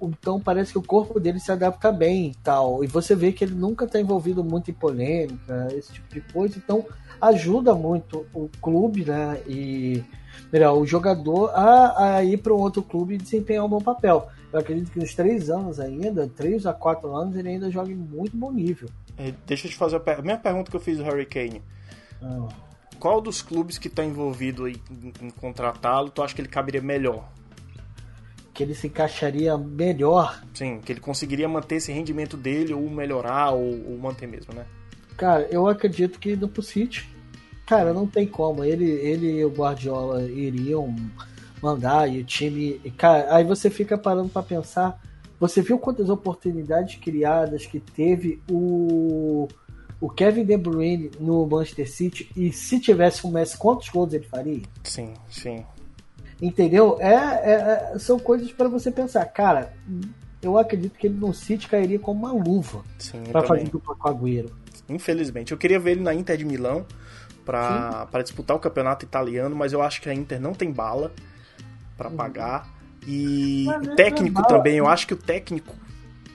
[0.00, 2.82] então parece que o corpo dele se adapta bem e tal.
[2.82, 6.56] E você vê que ele nunca está envolvido muito em polêmica, esse tipo de coisa.
[6.56, 6.84] Então
[7.20, 9.40] ajuda muito o clube, né?
[9.46, 10.02] E
[10.52, 14.28] melhor, o jogador a, a ir para um outro clube e desempenhar um bom papel.
[14.52, 17.96] Eu acredito que nos três anos ainda, três a quatro anos, ele ainda joga em
[17.96, 18.88] muito bom nível.
[19.16, 21.26] É, deixa eu te fazer a, per a mesma pergunta que eu fiz do Harry
[21.26, 21.62] Kane.
[22.22, 22.48] Ah.
[22.98, 24.80] Qual dos clubes que está envolvido em,
[25.20, 27.28] em contratá-lo tu acha que ele caberia melhor?
[28.58, 30.42] que ele se encaixaria melhor.
[30.52, 34.66] Sim, que ele conseguiria manter esse rendimento dele, ou melhorar, ou, ou manter mesmo, né?
[35.18, 37.12] Cara, eu acredito que no City,
[37.66, 38.64] cara, não tem como.
[38.64, 40.94] Ele, ele e o Guardiola iriam
[41.60, 42.80] mandar e o time.
[42.84, 45.02] E, cara, aí você fica parando para pensar.
[45.40, 49.48] Você viu quantas oportunidades criadas que teve o,
[50.00, 54.24] o Kevin De Bruyne no Manchester City e se tivesse o Messi, quantos gols ele
[54.24, 54.62] faria?
[54.84, 55.64] Sim, sim.
[56.40, 56.96] Entendeu?
[57.00, 59.24] É, é, é são coisas para você pensar.
[59.26, 59.72] Cara,
[60.40, 62.84] eu acredito que ele no City cairia como uma luva
[63.32, 64.67] para fazer dupla com o Agüero.
[64.88, 65.52] Infelizmente.
[65.52, 66.86] Eu queria ver ele na Inter de Milão
[67.44, 71.12] para disputar o campeonato italiano, mas eu acho que a Inter não tem bala
[71.96, 72.16] para uhum.
[72.16, 72.68] pagar.
[73.06, 75.74] E o técnico também, eu acho que o técnico.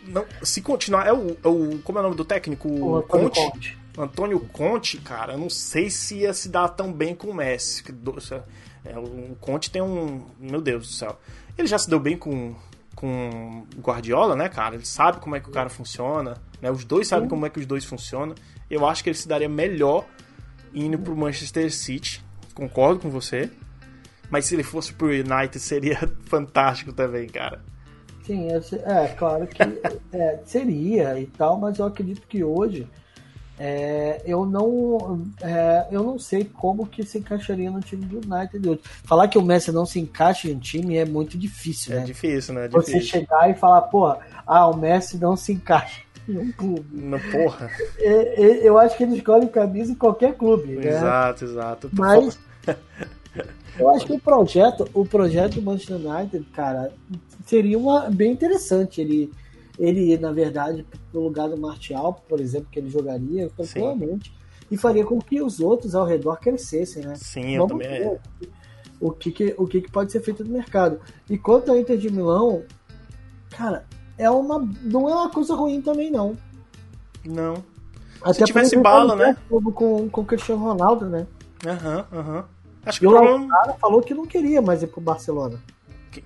[0.07, 1.07] Não, se continuar.
[1.07, 1.79] É o, é o.
[1.83, 2.67] Como é o nome do técnico?
[2.67, 3.39] O, o Conte.
[3.39, 3.77] Conte.
[3.95, 7.83] Antônio Conte, cara, eu não sei se ia se dar tão bem com o Messi.
[8.83, 10.25] É, o Conte tem um.
[10.39, 11.19] Meu Deus do céu.
[11.55, 12.55] Ele já se deu bem com,
[12.95, 14.73] com Guardiola, né, cara?
[14.73, 16.41] Ele sabe como é que o cara funciona.
[16.63, 16.71] Né?
[16.71, 18.33] Os dois sabem como é que os dois funcionam.
[18.69, 20.05] Eu acho que ele se daria melhor
[20.73, 22.23] indo pro Manchester City.
[22.55, 23.51] Concordo com você.
[24.29, 27.61] Mas se ele fosse pro United seria fantástico também, cara.
[28.25, 29.61] Sim, é, é claro que
[30.15, 32.87] é, seria e tal, mas eu acredito que hoje
[33.59, 38.69] é, eu não é, eu não sei como que se encaixaria no time do United
[38.69, 38.79] hoje.
[39.03, 42.05] Falar que o Messi não se encaixa em um time é muito difícil, é né?
[42.05, 42.65] difícil, né?
[42.65, 46.85] É Você chegar e falar, porra, ah, o Messi não se encaixa um clube.
[46.91, 47.69] Não, porra.
[47.97, 50.75] É, é, eu acho que ele escolhe camisa em qualquer clube.
[50.75, 50.87] Né?
[50.87, 51.89] Exato, exato.
[51.93, 52.39] Mas
[53.77, 56.91] eu acho que o projeto, o projeto do Manchester United, cara,
[57.45, 59.01] seria uma, bem interessante.
[59.01, 59.31] Ele
[59.77, 64.31] ele, na verdade, no lugar do Martial, por exemplo, que ele jogaria tranquilamente,
[64.69, 67.15] e faria com que os outros ao redor crescessem, né?
[67.15, 67.89] Sim, eu também.
[67.89, 68.19] Ver
[68.99, 70.99] o que, que, o que, que pode ser feito no mercado.
[71.29, 72.63] E quanto à Inter de Milão,
[73.49, 73.85] cara,
[74.17, 76.37] é uma, não é uma coisa ruim também, não.
[77.25, 77.63] Não.
[78.21, 79.37] Até Se tivesse bala, né?
[79.49, 81.27] Com, com o Cristiano Ronaldo, né?
[81.65, 82.35] Aham, uhum, aham.
[82.37, 82.43] Uhum.
[82.85, 83.37] Acho que e o problema...
[83.37, 85.59] Lautaro falou que não queria mais ir pro Barcelona.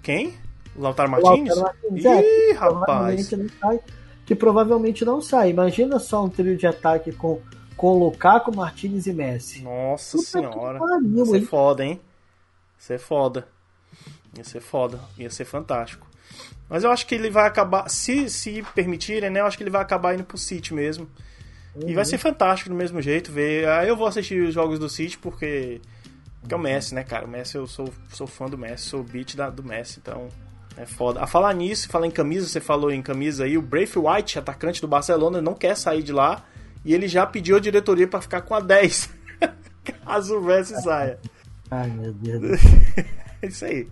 [0.01, 0.33] Quem?
[0.75, 1.55] O Lautaro Martins?
[1.55, 3.31] O Lautaro Martins, é, Ih, é, rapaz.
[3.31, 3.79] Não sai,
[4.25, 5.49] que provavelmente não sai.
[5.51, 7.41] Imagina só um trio de ataque com,
[7.75, 9.61] com Lukaku, Martins e Messi.
[9.61, 10.79] Nossa Puta senhora.
[10.79, 11.91] Pariu, Ia ser foda, hein?
[11.93, 13.47] Ia ser foda.
[14.35, 14.99] Ia ser foda.
[15.17, 16.07] Ia ser fantástico.
[16.69, 17.89] Mas eu acho que ele vai acabar.
[17.89, 19.39] Se, se permitirem, né?
[19.39, 21.09] Eu acho que ele vai acabar indo pro City mesmo.
[21.75, 21.89] Uhum.
[21.89, 22.09] E vai uhum.
[22.09, 23.67] ser fantástico do mesmo jeito ver.
[23.69, 25.81] Aí eu vou assistir os jogos do City porque.
[26.41, 27.25] Porque é o Messi, né, cara?
[27.25, 30.29] O Messi, eu sou, sou fã do Messi, sou beat da, do Messi, então.
[30.77, 31.21] É foda.
[31.21, 34.79] A falar nisso, falar em camisa, você falou em camisa aí, o Braith White, atacante
[34.79, 36.45] do Barcelona, não quer sair de lá
[36.85, 39.09] e ele já pediu a diretoria para ficar com a 10.
[40.05, 41.19] Caso o Messi saia.
[41.71, 42.61] Ai, meu Deus.
[43.41, 43.87] é isso aí.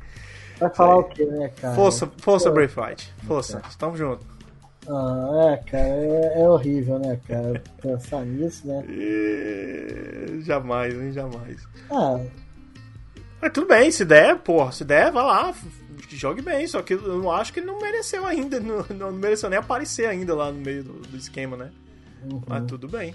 [0.60, 1.76] Vai falar o quê, né, cara?
[1.76, 3.14] Força, força Braith White.
[3.26, 3.62] Força.
[3.78, 4.26] Tamo junto.
[4.88, 7.62] Ah, é, cara, é, é, horrível, né, cara?
[7.82, 8.86] Pensar nisso, né?
[8.88, 10.42] E...
[10.42, 11.12] Jamais, hein?
[11.12, 11.68] Jamais.
[11.90, 12.20] Ah.
[13.42, 15.54] Mas tudo bem, se der, porra, se der, vai lá,
[16.10, 19.50] jogue bem, só que eu não acho que ele não mereceu ainda, não, não mereceu
[19.50, 21.72] nem aparecer ainda lá no meio do, do esquema, né?
[22.24, 22.42] Uhum.
[22.48, 23.14] Mas tudo bem.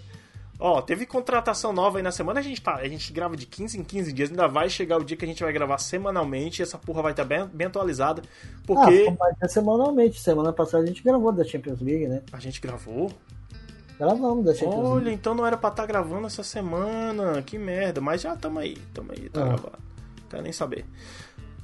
[0.60, 3.78] Ó, teve contratação nova aí na semana, a gente tá, a gente grava de 15
[3.78, 6.62] em 15 dias, ainda vai chegar o dia que a gente vai gravar semanalmente, e
[6.62, 8.22] essa porra vai estar bem, bem atualizada,
[8.66, 9.06] porque...
[9.08, 12.22] Ah, vai ter semanalmente, semana passada a gente gravou da Champions League, né?
[12.30, 13.10] A gente gravou?
[13.98, 15.14] Gravamos da Champions Olha, League.
[15.14, 18.76] então não era pra estar tá gravando essa semana, que merda, mas já tamo aí,
[18.92, 19.44] tamo aí, tá ah.
[19.44, 19.78] gravado.
[20.28, 20.84] Quero nem saber.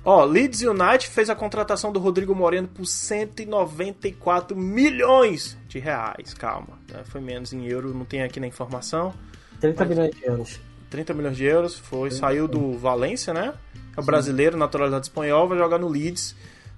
[0.08, 6.32] Ó, Leeds United fez a contratação do Rodrigo Moreno por 194 milhões de reais.
[6.32, 7.02] Calma, né?
[7.06, 9.12] foi menos em euro, não tem aqui na informação.
[9.60, 9.88] 30 mas...
[9.88, 10.60] milhões de euros.
[10.90, 13.52] 30 milhões de euros, foi, saiu do Valência, né?
[13.96, 16.36] É brasileiro, naturalizado espanhol, vai jogar no Leeds.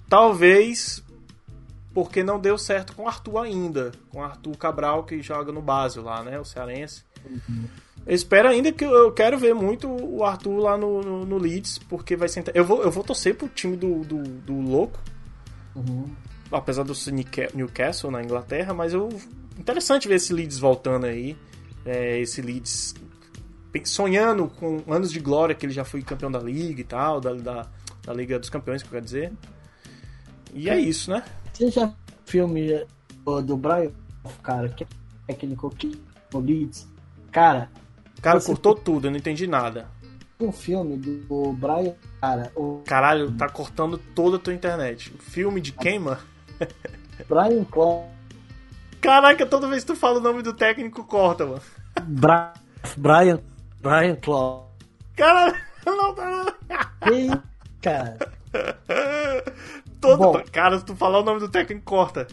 [0.09, 1.03] Talvez
[1.93, 3.91] porque não deu certo com o Arthur ainda.
[4.09, 6.39] Com o Arthur Cabral, que joga no Basel lá, né?
[6.39, 7.03] O cearense.
[7.23, 7.65] Uhum.
[8.05, 11.77] Eu espero ainda que eu quero ver muito o Arthur lá no, no, no Leeds,
[11.77, 12.43] porque vai ser.
[12.53, 14.99] Eu vou, eu vou torcer pro time do, do, do louco.
[15.75, 16.09] Uhum.
[16.51, 16.93] Apesar do
[17.53, 19.09] Newcastle na Inglaterra, mas eu.
[19.57, 21.37] Interessante ver esse Leeds voltando aí.
[21.85, 22.95] É, esse Leeds
[23.85, 27.33] sonhando com anos de glória, que ele já foi campeão da Liga e tal, da,
[27.33, 27.67] da,
[28.03, 29.31] da Liga dos Campeões, que eu quero dizer.
[30.53, 31.23] E é isso, né?
[31.53, 31.93] Você já
[32.25, 32.85] filme
[33.45, 33.91] do Brian,
[34.41, 34.87] cara, que é
[35.27, 35.99] técnico que
[36.33, 36.87] o Leeds,
[37.31, 37.69] cara,
[38.21, 38.47] Cara, Você...
[38.47, 39.87] cortou tudo, eu não entendi nada.
[40.39, 42.51] Um filme do Brian, cara.
[42.55, 42.81] O...
[42.85, 45.11] Caralho, tá cortando toda a tua internet.
[45.19, 46.19] Filme de quem, mano?
[47.27, 48.05] Brian Clough.
[49.01, 51.61] Caraca, toda vez que tu fala o nome do técnico, corta, mano.
[52.03, 52.53] Bra...
[52.97, 53.41] Brian.
[53.81, 54.65] Brian Clough.
[55.15, 55.55] Caralho,
[55.85, 56.55] não tá.
[57.03, 57.29] Que
[57.81, 58.17] cara?
[59.99, 60.17] Todo.
[60.17, 62.27] Bom, cara, se tu falar o nome do técnico, corta.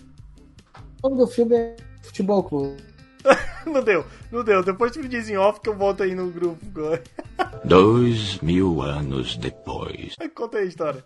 [1.02, 2.82] O nome do filme é Futebol Clube.
[3.66, 4.62] não deu, não deu.
[4.62, 6.64] Depois tu me diz em off que eu volto aí no grupo.
[7.64, 10.14] Dois mil anos depois.
[10.34, 11.04] Conta aí a história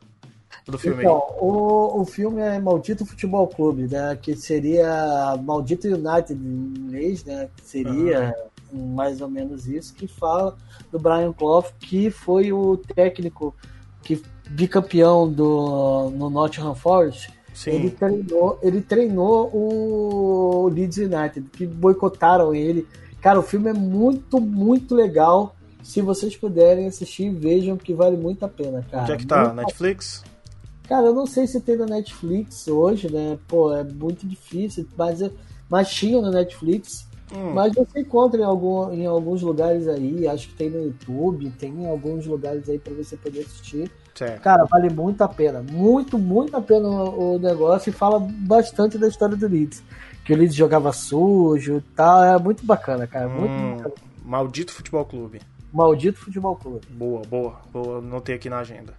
[0.66, 4.16] do filme então, O, o filme é Maldito Futebol Clube, né?
[4.20, 7.48] Que seria Maldito United em inglês, né?
[7.56, 8.34] Que seria
[8.72, 8.94] uhum.
[8.94, 10.56] mais ou menos isso, que fala
[10.90, 13.54] do Brian Clough, que foi o técnico
[14.02, 17.30] que bicampeão do, no Nottingham Forest
[17.60, 17.72] Sim.
[17.72, 22.86] Ele treinou, ele treinou o Leeds United, que boicotaram ele.
[23.20, 25.54] Cara, o filme é muito, muito legal.
[25.82, 29.02] Se vocês puderem assistir, vejam que vale muito a pena, cara.
[29.02, 29.44] Onde é que tá?
[29.44, 29.56] Muito...
[29.56, 30.24] Netflix?
[30.88, 33.38] Cara, eu não sei se tem na Netflix hoje, né?
[33.46, 35.20] Pô, é muito difícil, mas,
[35.68, 37.06] mas tinha na Netflix.
[37.30, 37.52] Hum.
[37.52, 41.74] Mas você encontra em, algum, em alguns lugares aí, acho que tem no YouTube, tem
[41.74, 43.92] em alguns lugares aí para você poder assistir.
[44.20, 44.42] Certo.
[44.42, 45.62] Cara, vale muito a pena.
[45.62, 49.82] Muito, muito a pena o, o, negócio e fala bastante da história do Leeds.
[50.22, 52.22] Que o Leeds jogava sujo e tal.
[52.22, 53.30] É muito bacana, cara.
[53.30, 53.94] Muito hum, bacana.
[54.22, 55.40] Maldito Futebol Clube.
[55.72, 56.86] Maldito Futebol Clube.
[56.90, 57.60] Boa, boa.
[57.72, 58.92] Boa, anotei aqui na agenda.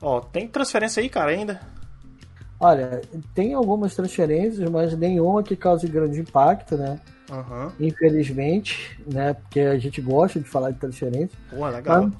[0.00, 1.60] Ó, tem transferência aí, cara, ainda?
[2.60, 3.02] Olha,
[3.34, 7.00] tem algumas transferências, mas nenhuma que cause grande impacto, né?
[7.30, 7.70] Uhum.
[7.80, 9.34] Infelizmente, né?
[9.34, 11.38] Porque a gente gosta de falar de transferência.
[11.50, 12.10] Pô, legal.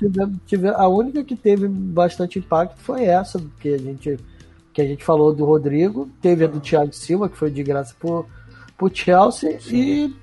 [0.76, 4.18] A única que teve bastante impacto foi essa, que a gente,
[4.72, 6.08] que a gente falou do Rodrigo.
[6.22, 8.26] Teve a do Thiago Silva, que foi de graça pro,
[8.78, 9.60] pro Chelsea.
[9.60, 10.14] Sim.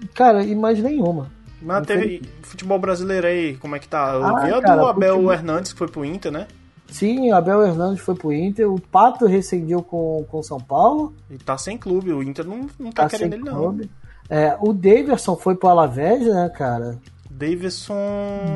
[0.00, 1.30] E, cara, e mais nenhuma.
[1.60, 4.12] Mas teve futebol brasileiro aí, como é que tá?
[4.14, 5.32] Eu ah, vi a cara, do Abel futebol...
[5.32, 6.46] Hernandes, que foi pro Inter, né?
[6.86, 11.14] Sim, Abel Hernandes foi pro Inter, o Pato rescindiu com o São Paulo.
[11.30, 13.80] E tá sem clube, o Inter não, não tá, tá querendo ele não.
[14.28, 16.98] É, o Davidson foi pro Alavés, né, cara?
[17.30, 17.94] Davidson.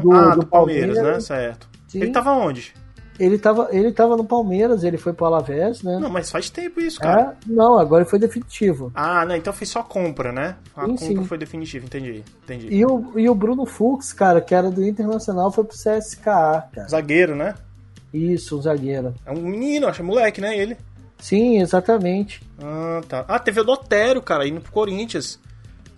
[0.02, 1.37] Do, ah, do, do Palmeiras, Palmeiras, né?
[1.37, 1.68] Certo.
[1.88, 2.02] Sim.
[2.02, 2.72] Ele tava onde?
[3.18, 5.98] Ele tava, ele tava no Palmeiras, ele foi pro Alavés, né?
[5.98, 7.33] Não, mas faz tempo isso, cara.
[7.33, 8.92] É, não, agora foi definitivo.
[8.94, 10.54] Ah, não, então foi só compra, né?
[10.76, 11.24] A Sim, compra sim.
[11.24, 12.22] foi definitiva, entendi.
[12.44, 12.68] Entendi.
[12.70, 16.88] E o, e o Bruno Fux, cara, que era do Internacional, foi pro CSKA, cara.
[16.88, 17.54] Zagueiro, né?
[18.14, 19.12] Isso, um zagueiro.
[19.26, 20.57] É um menino, acho, é moleque, né?
[20.57, 20.76] Ele.
[21.18, 22.40] Sim, exatamente.
[22.62, 23.24] Ah, tá.
[23.26, 25.40] Ah, teve o do Otero, cara, indo pro Corinthians.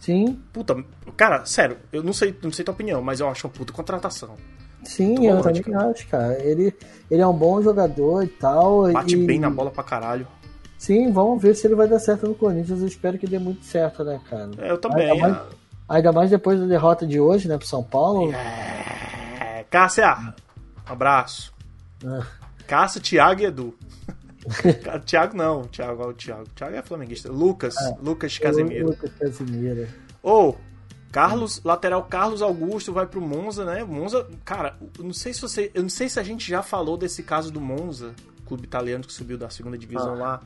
[0.01, 0.83] Sim, Puta,
[1.17, 4.35] cara, sério, eu não sei, não sei tua opinião, mas eu acho uma puta contratação.
[4.83, 5.91] sim, Muito eu bom, também cara.
[5.91, 6.43] acho, cara.
[6.43, 6.75] Ele,
[7.11, 8.91] ele é um bom jogador e tal.
[8.93, 10.27] Bate e- bem na bola pra caralho.
[10.79, 12.81] Sim, vamos ver se ele vai dar certo no Corinthians.
[12.81, 14.51] Eu espero que dê muito certo, né, cara?
[14.57, 15.11] É, eu também.
[15.11, 15.39] Ainda mais,
[15.87, 18.33] ainda mais depois da derrota de hoje, né, pro São Paulo.
[18.33, 20.33] É, Cássia,
[20.87, 21.53] abraço.
[22.03, 22.27] Ah,
[22.67, 23.75] Cássia, Thiago e Edu.
[25.07, 26.45] Thiago não, Thiago, o Thiago.
[26.55, 27.31] Thiago é flamenguista.
[27.31, 28.89] Lucas, Lucas Casemiro.
[28.89, 29.89] Lucas Casemiro.
[30.23, 30.59] Ou,
[31.13, 33.83] Carlos, lateral Carlos Augusto vai pro Monza, né?
[33.85, 36.97] Monza, cara, eu não sei se você, eu não sei se a gente já falou
[36.97, 38.15] desse caso do Monza,
[38.47, 40.19] clube italiano que subiu da segunda divisão Ah.
[40.19, 40.41] lá.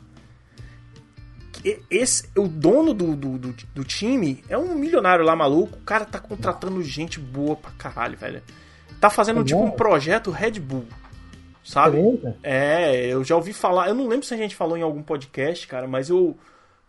[1.90, 5.78] Esse, o dono do, do, do, do time é um milionário lá maluco.
[5.78, 8.42] O cara tá contratando gente boa pra caralho, velho.
[9.00, 10.84] Tá fazendo É tipo um projeto Red Bull,
[11.64, 11.98] sabe?
[12.42, 13.88] É, eu já ouvi falar.
[13.88, 16.36] Eu não lembro se a gente falou em algum podcast, cara, mas eu.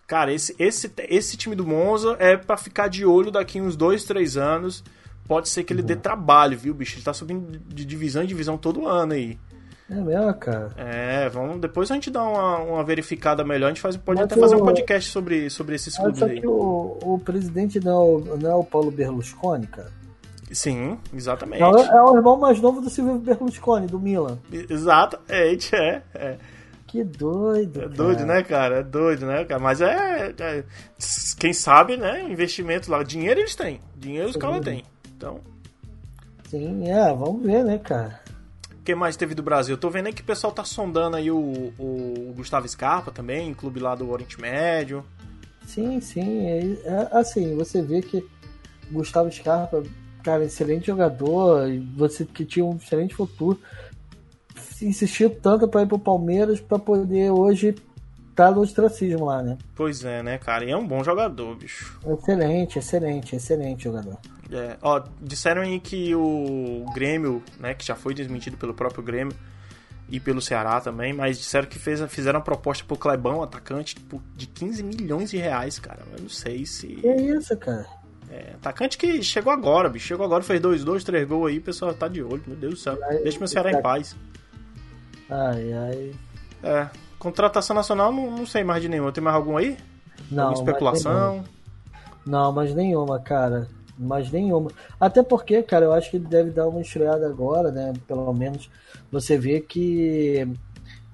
[0.07, 4.03] Cara, esse, esse, esse time do Monza é pra ficar de olho daqui uns dois,
[4.03, 4.83] três anos.
[5.27, 6.97] Pode ser que ele dê trabalho, viu, bicho?
[6.97, 9.39] Ele tá subindo de divisão em divisão todo ano aí.
[9.89, 10.71] É mesmo, cara.
[10.77, 11.59] É, vamos.
[11.59, 13.67] Depois a gente dá uma, uma verificada melhor.
[13.67, 16.39] A gente faz, pode Mas até fazer um podcast sobre, sobre esses clubes só aí.
[16.41, 19.91] que o, o presidente não, é o- não é o Paulo Berlusconi, cara.
[20.51, 21.61] Sim, exatamente.
[21.61, 24.37] É o, é o irmão mais novo do Silvio Berlusconi, do Milan.
[24.51, 26.03] Exatamente, é.
[26.13, 26.37] é.
[26.87, 27.81] Que doido.
[27.81, 28.33] É doido, cara.
[28.33, 28.75] né, cara?
[28.79, 29.61] É doido, né, cara?
[29.61, 30.63] Mas é, é-
[31.37, 32.23] Quem sabe, né?
[32.23, 33.03] Investimento lá.
[33.03, 33.81] Dinheiro eles têm.
[33.97, 34.83] Dinheiro os caras têm.
[35.17, 35.39] Então.
[36.47, 38.21] Sim, é, vamos ver, né, cara?
[38.79, 39.75] O que mais teve do Brasil?
[39.77, 43.79] Tô vendo aí que o pessoal tá sondando aí o, o Gustavo Scarpa também, clube
[43.79, 45.03] lá do Oriente Médio.
[45.65, 46.45] Sim, sim.
[46.47, 48.23] É, é assim, você vê que
[48.91, 49.83] Gustavo Scarpa,
[50.25, 53.59] cara, excelente jogador, e você que tinha um excelente futuro,
[54.81, 57.75] insistiu tanto para ir pro Palmeiras para poder hoje
[58.31, 59.55] estar no ostracismo lá, né?
[59.75, 60.65] Pois é, né, cara?
[60.65, 61.99] E é um bom jogador, bicho.
[62.07, 64.17] Excelente, excelente, excelente jogador.
[64.51, 69.35] É, ó, disseram aí que o Grêmio, né, que já foi desmentido pelo próprio Grêmio
[70.09, 74.21] e pelo Ceará também, mas disseram que fez, fizeram uma proposta pro Clebão, atacante, tipo,
[74.35, 76.01] de 15 milhões de reais, cara.
[76.15, 76.87] Eu não sei se.
[76.87, 77.85] Que isso, cara?
[78.29, 80.07] É, atacante que chegou agora, bicho.
[80.07, 82.43] Chegou agora, fez dois, dois, três gols aí, o pessoal tá de olho.
[82.47, 82.97] Meu Deus do céu.
[83.03, 83.81] Ai, Deixa meu Ceará em tá.
[83.81, 84.15] paz.
[85.29, 86.15] Ai, ai.
[86.63, 89.11] É, contratação nacional, não, não sei mais de nenhuma.
[89.11, 89.77] Tem mais algum aí?
[90.31, 91.43] Não, Alguma especulação?
[92.25, 93.67] Não, mas nenhuma, cara.
[93.97, 94.71] Mas nenhuma.
[94.99, 97.93] Até porque, cara, eu acho que ele deve dar uma estreada agora, né?
[98.07, 98.69] Pelo menos
[99.11, 100.47] você vê que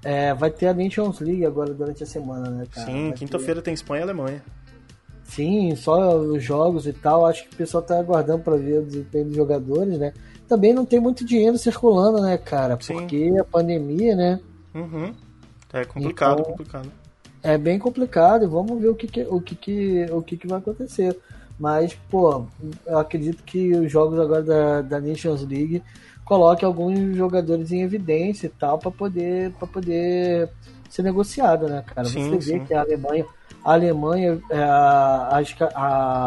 [0.04, 2.88] é, vai ter a Nations League agora durante a semana, né, cara?
[2.88, 4.44] Sim, quinta-feira tem Espanha e Alemanha.
[5.36, 7.26] Sim, só os jogos e tal.
[7.26, 10.14] Acho que o pessoal tá aguardando pra ver o desempenho dos jogadores, né?
[10.48, 12.78] Também não tem muito dinheiro circulando, né, cara?
[12.82, 12.94] Sim.
[12.96, 14.40] Porque a pandemia, né?
[14.76, 15.14] Uhum.
[15.72, 16.92] É complicado, Então- complicado.
[17.42, 20.48] é bem complicado e vamos ver o que, que- o que, que, o que, que
[20.48, 21.18] vai acontecer.
[21.58, 22.46] Mas, pô,
[22.86, 25.82] eu acredito que os jogos agora da, da Nations League
[26.26, 30.50] coloquem alguns jogadores em evidência e tal para poder, pra poder
[30.90, 32.08] ser negociado, né, cara?
[32.08, 32.66] Sim, Você vê sim.
[32.66, 33.26] que a Alemanha,
[33.64, 35.72] a Alemanha, é, a, ca-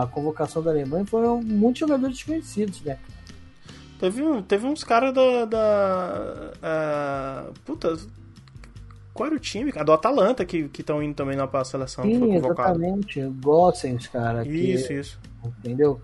[0.02, 2.98] a convocação da Alemanha foram muitos jogadores desconhecidos, né?
[3.98, 5.44] Teve, teve uns caras da.
[5.44, 7.96] da ah, puta.
[9.12, 9.70] Qual era o time?
[9.70, 9.84] cara?
[9.86, 12.82] Do Atalanta que estão indo também na seleção que foi Sim, convocado.
[12.82, 13.20] exatamente.
[13.42, 14.42] Gossens, cara.
[14.42, 15.18] que- Isso, isso.
[15.44, 16.00] entendeu?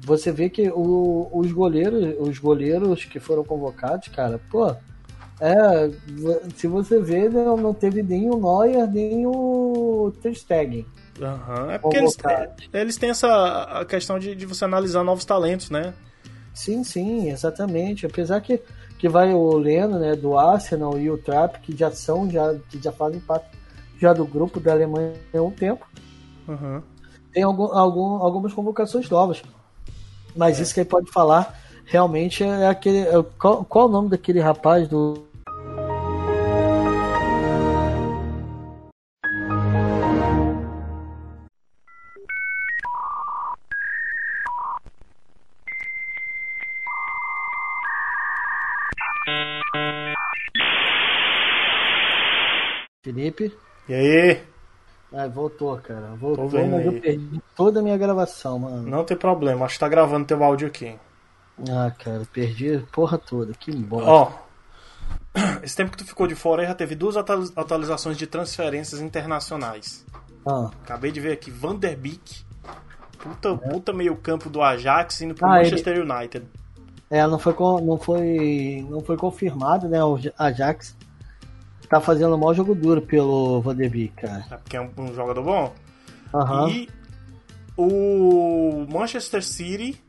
[0.00, 4.74] Você vê que o- os goleiros, os goleiros que foram convocados, cara, pô,
[5.40, 5.90] é,
[6.56, 10.86] se você vê, não, não teve nem o Neuer, nem o Ter.
[11.20, 11.70] Aham.
[11.72, 12.16] É porque eles,
[12.72, 15.92] eles têm essa a questão de, de você analisar novos talentos, né?
[16.54, 18.06] Sim, sim, exatamente.
[18.06, 18.60] Apesar que,
[18.98, 22.82] que vai o Leno, né, do Arsenal e o Trapp, que já são, já, que
[22.82, 23.46] já fazem parte
[23.98, 25.86] já do grupo da Alemanha há um tempo,
[26.48, 26.82] Uhum.
[27.32, 29.42] tem algum, algum, algumas convocações novas.
[30.34, 33.00] Mas isso que ele pode falar realmente é aquele.
[33.00, 35.24] é- qual, qual o nome daquele rapaz do.
[53.30, 53.56] Felipe?
[53.88, 54.42] E aí?
[55.12, 56.14] Ah, voltou, cara.
[56.16, 57.00] Voltou, vendo mas eu aí.
[57.00, 58.82] perdi toda a minha gravação, mano.
[58.88, 60.96] Não tem problema, acho que tá gravando teu áudio aqui.
[61.68, 63.52] Ah, cara, perdi a porra toda.
[63.54, 64.02] Que bom.
[64.02, 64.30] Ó,
[65.62, 70.04] esse tempo que tu ficou de fora aí já teve duas atualizações de transferências internacionais.
[70.46, 70.70] Ah.
[70.84, 72.44] Acabei de ver aqui, Van der Beek,
[73.18, 73.68] puta, é.
[73.70, 76.46] puta meio campo do Ajax indo pro Ah, Manchester United.
[77.10, 77.52] É, não foi,
[77.82, 80.02] não foi, não foi confirmado, né?
[80.02, 80.96] O Ajax
[81.90, 84.46] tá fazendo um mau jogo duro pelo Van der Beek, cara.
[84.50, 85.74] É porque é um, um jogador bom.
[86.32, 86.70] Aham.
[86.70, 86.88] E
[87.76, 90.00] o Manchester City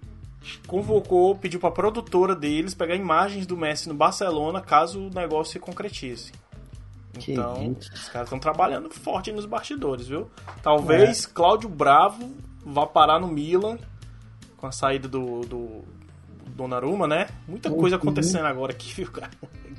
[0.67, 5.59] convocou, pediu pra produtora deles pegar imagens do Messi no Barcelona caso o negócio se
[5.59, 6.31] concretize.
[7.13, 7.91] Que Então, isso.
[7.93, 10.29] os caras estão trabalhando forte nos bastidores, viu?
[10.63, 12.31] Talvez Cláudio Bravo
[12.65, 13.77] vá parar no Milan
[14.57, 15.57] com a saída do, do,
[16.45, 17.27] do Donnarumma, né?
[17.47, 18.01] Muita coisa Uhum.
[18.03, 19.31] acontecendo agora aqui, viu, cara?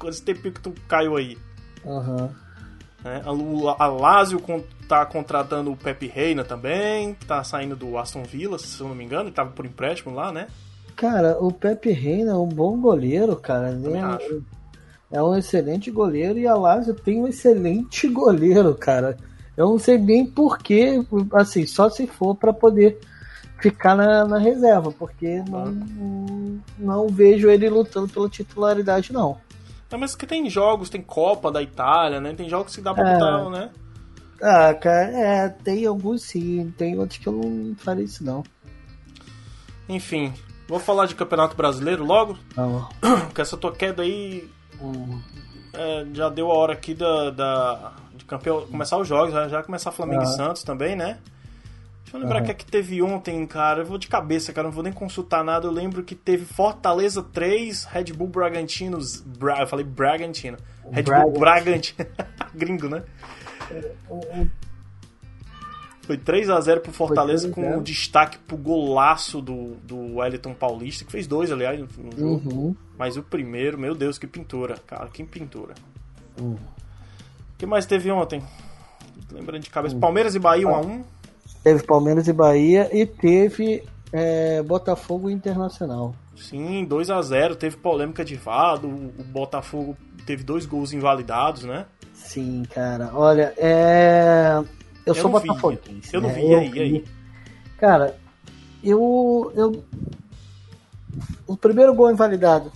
[0.08, 1.38] Esse tempinho que tu caiu aí.
[1.86, 2.30] Aham.
[3.04, 3.22] né?
[3.78, 4.40] A, Lazio
[4.88, 8.94] tá contratando o Pepe Reina também, que tá saindo do Aston Villa, se eu não
[8.94, 10.48] me engano, ele tava por empréstimo lá, né?
[10.94, 13.72] Cara, o Pepe Reina é um bom goleiro, cara.
[13.72, 14.42] Também é, acho.
[15.10, 19.16] é um excelente goleiro e a Lazio tem um excelente goleiro, cara.
[19.56, 22.98] Eu não sei bem porquê, assim, só se for pra poder
[23.58, 29.38] ficar na, na reserva, porque não, não vejo ele lutando pela titularidade, não.
[29.92, 32.32] Não, mas que tem jogos, tem Copa da Itália, né?
[32.34, 33.12] Tem jogos que dá pra É.
[33.12, 33.70] botar, né?
[34.42, 38.42] Ah, cara, é, tem alguns sim, tem outros que eu não farei isso, não.
[39.88, 40.32] Enfim,
[40.66, 42.88] vou falar de Campeonato Brasileiro logo, Não.
[43.26, 44.48] porque essa tua queda aí
[44.80, 45.20] Hum.
[45.74, 49.62] é, já deu a hora aqui da, da- de campeão, começar os jogos, já, já
[49.62, 50.34] começar Flamengo e Aham.
[50.34, 51.18] Santos também, né?
[52.12, 53.80] Deixa eu lembrar o que é que teve ontem, cara.
[53.80, 55.66] Eu vou de cabeça, cara, não vou nem consultar nada.
[55.66, 58.98] Eu lembro que teve Fortaleza 3, Red Bull Bragantino.
[59.38, 59.60] Bra...
[59.60, 60.58] Eu falei Bragantino.
[60.90, 61.96] Red Bull Bragantino.
[61.96, 62.50] Bragantino.
[62.54, 63.02] Gringo, né?
[66.02, 67.82] Foi 3x0 pro Fortaleza com 3 a 0.
[67.82, 72.54] destaque pro golaço do, do Wellington Paulista, que fez dois, aliás, no, jogo.
[72.54, 72.76] Uhum.
[72.98, 75.72] Mas o primeiro, meu Deus, que pintura, cara, que pintura.
[76.38, 76.54] Uhum.
[76.56, 78.42] O que mais teve ontem?
[79.30, 81.04] Lembrando de cabeça, Palmeiras e Bahia 1x1.
[81.62, 86.14] Teve Palmeiras e Bahia e teve é, Botafogo Internacional.
[86.36, 87.54] Sim, 2x0.
[87.56, 89.96] Teve polêmica de VAR, o, Botafogo
[90.26, 91.86] teve dois gols invalidados, né?
[92.12, 93.10] Sim, cara.
[93.14, 94.54] Olha, é.
[94.56, 94.66] Eu,
[95.06, 95.48] Eu sou não vi.
[95.48, 96.14] botafoguense.
[96.14, 96.34] Eu não né?
[96.34, 97.04] vi, e aí, e aí?
[97.78, 98.16] Cara,
[98.82, 99.84] eu, eu.
[101.46, 102.72] O primeiro gol invalidado.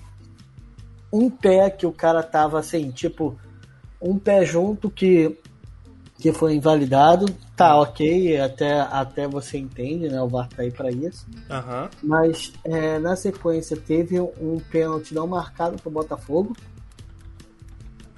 [1.12, 3.39] Um pé que o cara tava assim, tipo,
[4.01, 5.39] um pé junto que,
[6.19, 7.27] que foi invalidado.
[7.57, 10.21] Tá, ok, até, até você entende, né?
[10.23, 11.27] O VAR tá aí pra isso.
[11.51, 11.89] Aham.
[12.03, 16.55] Mas é, na sequência teve um pênalti não marcado pro Botafogo.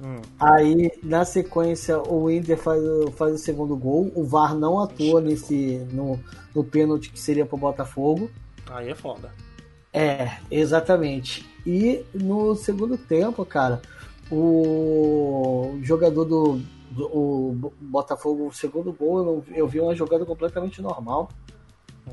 [0.00, 0.20] Hum.
[0.38, 4.12] Aí, na sequência, o Inter faz, o- faz o segundo gol.
[4.14, 6.18] O VAR não atua nesse, no,
[6.54, 8.30] no pênalti que seria pro Botafogo.
[8.70, 9.32] Aí é foda.
[9.92, 11.44] É, exatamente.
[11.66, 13.82] E no segundo tempo, cara,
[14.30, 20.24] o jogador do, do o Botafogo, o segundo gol, eu, não- eu vi uma jogada
[20.24, 21.28] completamente normal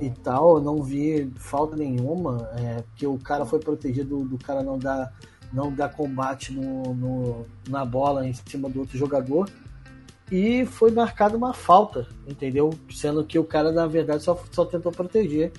[0.01, 4.61] e tal, eu não vi falta nenhuma, é, que o cara foi protegido do cara
[4.61, 5.13] não dar,
[5.53, 9.49] não dar combate no, no- na bola em cima do outro jogador.
[10.32, 12.71] E foi marcada uma falta, entendeu?
[12.91, 15.51] Sendo que o cara, na verdade, só, só tentou proteger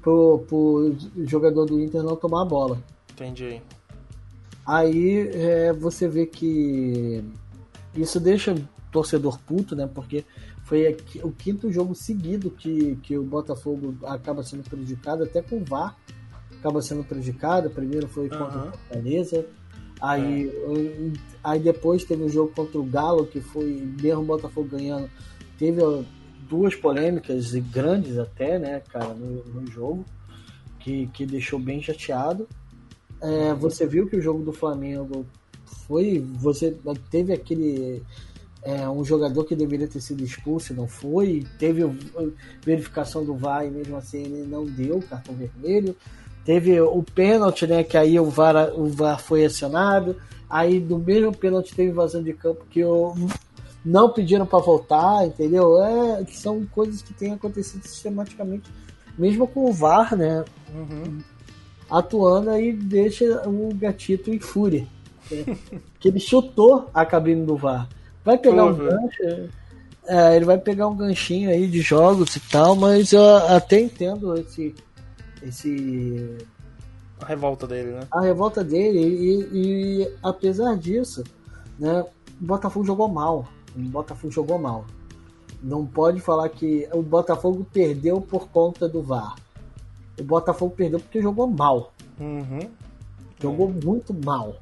[0.00, 0.94] pro, pro
[1.26, 2.78] jogador do Inter não tomar a bola.
[3.12, 3.60] Entendi.
[4.64, 7.24] Aí é, você vê que
[7.96, 9.88] isso deixa o torcedor puto, né?
[9.92, 10.24] Porque
[10.64, 15.64] foi o quinto jogo seguido que, que o Botafogo acaba sendo prejudicado, até com o
[15.64, 15.96] VAR
[16.58, 17.68] acaba sendo prejudicado.
[17.70, 18.68] Primeiro foi contra Aham.
[18.68, 19.46] o Fortaleza.
[20.00, 24.68] Aí, um, aí depois teve o jogo contra o Galo, que foi mesmo o Botafogo
[24.68, 25.10] ganhando.
[25.58, 25.80] Teve
[26.48, 30.04] duas polêmicas grandes até, né, cara, no, no jogo,
[30.78, 32.48] que, que deixou bem chateado.
[33.20, 35.24] É, você viu que o jogo do Flamengo
[35.66, 36.24] foi.
[36.34, 36.76] Você
[37.10, 38.02] teve aquele.
[38.62, 41.44] é, um jogador que deveria ter sido expulso e não foi.
[41.58, 41.82] Teve
[42.64, 45.94] verificação do VAR e mesmo assim ele não deu cartão vermelho.
[46.44, 47.82] Teve o pênalti, né?
[47.84, 50.16] Que aí o VAR, o VAR foi acionado.
[50.48, 53.14] Aí do mesmo pênalti teve invasão de campo que o,
[53.84, 55.82] não pediram para voltar, entendeu?
[55.82, 58.70] É, são coisas que têm acontecido sistematicamente,
[59.18, 60.44] mesmo com o VAR, né?
[60.74, 61.18] Uhum.
[61.88, 64.86] atuando aí deixa o gatito em fúria.
[66.00, 67.88] que ele chutou a cabine do VAR.
[68.24, 68.76] Vai pegar um Uhum.
[68.76, 69.50] gancho.
[70.06, 74.34] é, ele vai pegar um ganchinho aí de jogos e tal, mas eu até entendo
[74.38, 74.74] esse,
[75.42, 76.36] esse
[77.20, 78.00] A revolta dele, né?
[78.10, 79.48] a revolta dele e,
[80.02, 81.22] e apesar disso,
[81.78, 82.02] né,
[82.40, 83.46] o Botafogo jogou mal.
[83.76, 84.84] O Botafogo jogou mal.
[85.62, 89.34] Não pode falar que o Botafogo perdeu por conta do VAR.
[90.20, 91.92] O Botafogo perdeu porque jogou mal.
[92.20, 92.68] Uhum.
[93.40, 94.56] Jogou muito mal.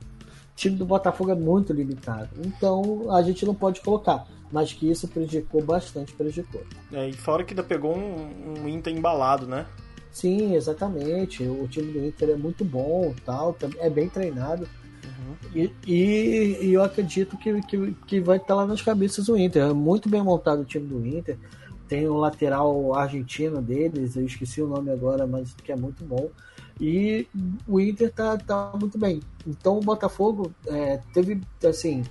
[0.54, 2.28] Time do Botafogo é muito limitado.
[2.44, 4.26] Então a gente não pode colocar.
[4.50, 6.62] Mas que isso prejudicou bastante, prejudicou.
[6.92, 9.66] É, e fora que ainda pegou um, um Inter embalado, né?
[10.10, 11.42] Sim, exatamente.
[11.42, 14.68] O time do Inter é muito bom, tal, é bem treinado.
[15.04, 15.36] Uhum.
[15.54, 19.70] E, e, e, eu acredito que, que, que vai estar lá nas cabeças do Inter.
[19.70, 21.38] É muito bem montado o time do Inter.
[21.88, 26.30] Tem o lateral argentino deles, eu esqueci o nome agora, mas que é muito bom.
[26.80, 27.26] E
[27.66, 29.20] o Inter tá, tá muito bem.
[29.46, 32.02] Então o Botafogo é, teve, assim,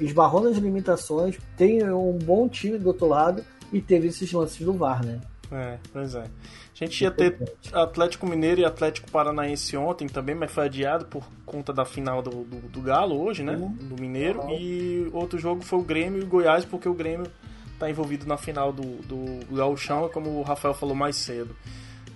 [0.00, 4.72] esbarrou nas limitações, tem um bom time do outro lado e teve esses lances do
[4.72, 5.20] VAR, né?
[5.50, 6.22] É, pois é.
[6.22, 7.38] A gente ia ter
[7.72, 12.44] Atlético Mineiro e Atlético Paranaense ontem também, mas foi adiado por conta da final do,
[12.44, 13.54] do, do Galo hoje, né?
[13.54, 13.72] Uhum.
[13.72, 14.40] Do Mineiro.
[14.40, 14.50] Uhum.
[14.50, 17.30] E outro jogo foi o Grêmio e o Goiás, porque o Grêmio
[17.78, 21.54] tá envolvido na final do, do Gauchão, como o Rafael falou mais cedo.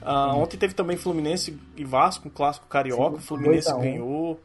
[0.03, 3.17] Uh, Ontem teve também Fluminense e Vasco, um clássico carioca.
[3.17, 4.41] Sim, o Fluminense ganhou,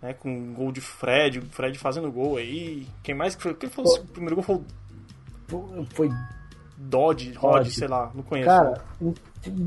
[0.00, 2.86] né, com um gol de Fred, o Fred fazendo gol aí.
[3.02, 3.54] Quem mais que foi?
[3.54, 4.62] Quem foi o primeiro gol?
[5.46, 6.10] Foi, foi
[6.76, 8.48] Dodge, Rod, sei lá, não conheço.
[8.48, 9.14] Cara, um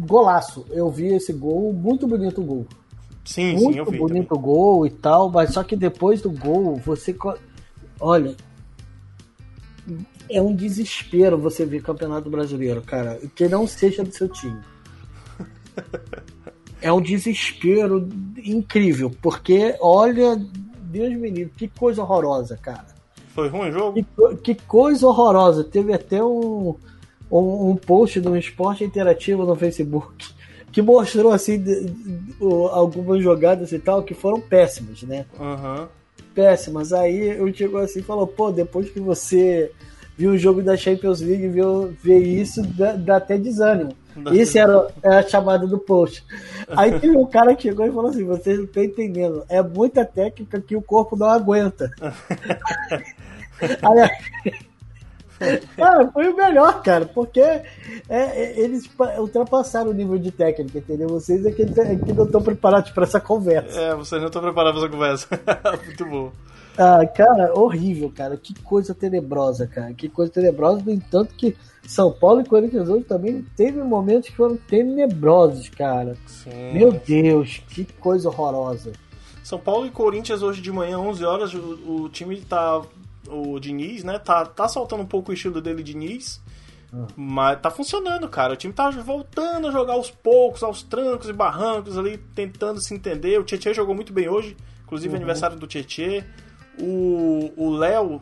[0.05, 0.65] golaço.
[0.69, 2.65] Eu vi esse gol, muito bonito o gol.
[3.25, 3.97] Sim, muito sim, eu vi.
[3.97, 7.15] bonito o gol e tal, mas só que depois do gol, você.
[7.99, 8.36] Olha,
[10.30, 13.19] é um desespero você ver Campeonato Brasileiro, cara.
[13.36, 14.59] Que não seja do seu time.
[16.82, 18.07] É um desespero
[18.38, 20.39] incrível, porque olha,
[20.80, 22.86] Deus me livre, que coisa horrorosa, cara.
[23.30, 24.03] Foi ruim o jogo?
[24.03, 25.63] Que, que coisa horrorosa.
[25.63, 26.75] Teve até um,
[27.32, 30.28] um, um, post do Esporte Interativo no Facebook
[30.71, 32.36] que mostrou assim de, de, de,
[32.71, 35.25] algumas jogadas e tal que foram péssimas, né?
[35.39, 35.88] Uhum.
[36.34, 36.93] Péssimas.
[36.93, 39.71] Aí eu chegou assim e falou, pô, depois que você
[40.18, 43.95] viu o jogo da Champions League, viu, ver isso, dá, dá até desânimo.
[44.32, 46.26] Isso era, era, a chamada do post.
[46.70, 50.03] Aí teve um cara que chegou e falou assim: vocês não estão entendendo, é muita
[50.03, 51.91] técnica que o corpo não aguenta.
[53.59, 54.09] Aí,
[55.76, 57.63] cara, foi o melhor, cara, porque é,
[58.09, 58.89] é, eles
[59.20, 61.07] ultrapassaram o nível de técnica, entendeu?
[61.09, 63.80] Vocês é que, é que não estão preparados para essa conversa.
[63.80, 65.28] É, vocês não estão preparados para essa conversa.
[65.86, 66.32] Muito bom.
[66.78, 68.38] Ah, cara, horrível, cara.
[68.38, 69.93] Que coisa tenebrosa, cara.
[69.93, 70.84] Que coisa tenebrosa.
[70.86, 76.15] No entanto, que São Paulo e Corinthians hoje também teve momentos que foram tenebrosos, cara.
[76.28, 76.73] Sim.
[76.73, 78.91] Meu Deus, que coisa horrorosa.
[79.43, 82.82] São Paulo e Corinthians hoje de manhã, 11 horas, o, o time tá.
[83.30, 84.19] O Diniz, né?
[84.19, 86.39] Tá, tá soltando um pouco o estilo dele, Diniz.
[86.93, 87.07] Ah.
[87.15, 88.53] Mas tá funcionando, cara.
[88.53, 92.93] O time tá voltando a jogar aos poucos, aos trancos e barrancos ali, tentando se
[92.93, 93.39] entender.
[93.39, 95.17] O Tietchan jogou muito bem hoje, inclusive uhum.
[95.17, 96.23] aniversário do Tietchan.
[96.80, 98.19] O Léo,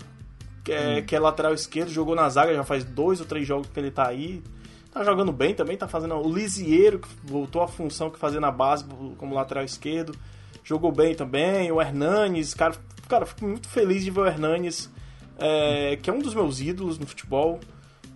[0.63, 1.05] que, é, hum.
[1.05, 3.91] que é lateral esquerdo, jogou na zaga já faz dois ou três jogos que ele
[3.91, 4.43] tá aí.
[4.91, 6.15] Tá jogando bem também, tá fazendo.
[6.15, 8.85] O Lisieiro, que voltou à função que fazia na base
[9.17, 10.17] como lateral esquerdo,
[10.63, 11.69] jogou bem também.
[11.69, 12.75] O Hernanes, cara,
[13.07, 14.89] cara fico muito feliz de ver o Hernanes,
[15.37, 17.59] é, que é um dos meus ídolos no futebol,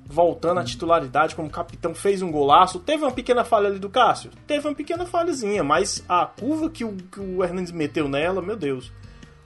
[0.06, 2.80] voltando à titularidade como capitão, fez um golaço.
[2.80, 4.32] Teve uma pequena falha ali do Cássio?
[4.48, 8.56] Teve uma pequena falhazinha, mas a curva que o, que o Hernandes meteu nela, meu
[8.56, 8.92] Deus.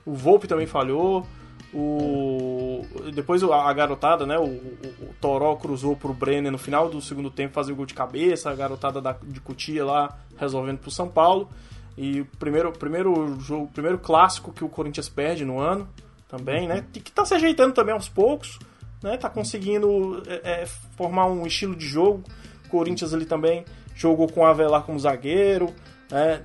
[0.04, 1.26] O Volpe também falhou.
[1.72, 2.82] O...
[3.12, 4.38] Depois a garotada, né?
[4.38, 7.86] O, o, o Toró cruzou pro Brenner no final do segundo tempo fazer o gol
[7.86, 8.50] de cabeça.
[8.50, 11.48] A garotada da, de Cutia lá resolvendo pro São Paulo.
[11.96, 15.88] E o primeiro, primeiro jogo, primeiro clássico que o Corinthians perde no ano
[16.28, 16.84] também, né?
[16.92, 18.58] Que tá se ajeitando também aos poucos,
[19.02, 19.16] né?
[19.16, 22.22] Tá conseguindo é, é, formar um estilo de jogo.
[22.66, 25.72] O Corinthians ali também jogou com o Avelar como zagueiro,
[26.10, 26.42] né?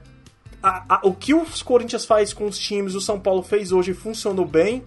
[0.61, 3.93] A, a, o que os Corinthians faz com os times, o São Paulo fez hoje
[3.93, 4.83] funcionou bem.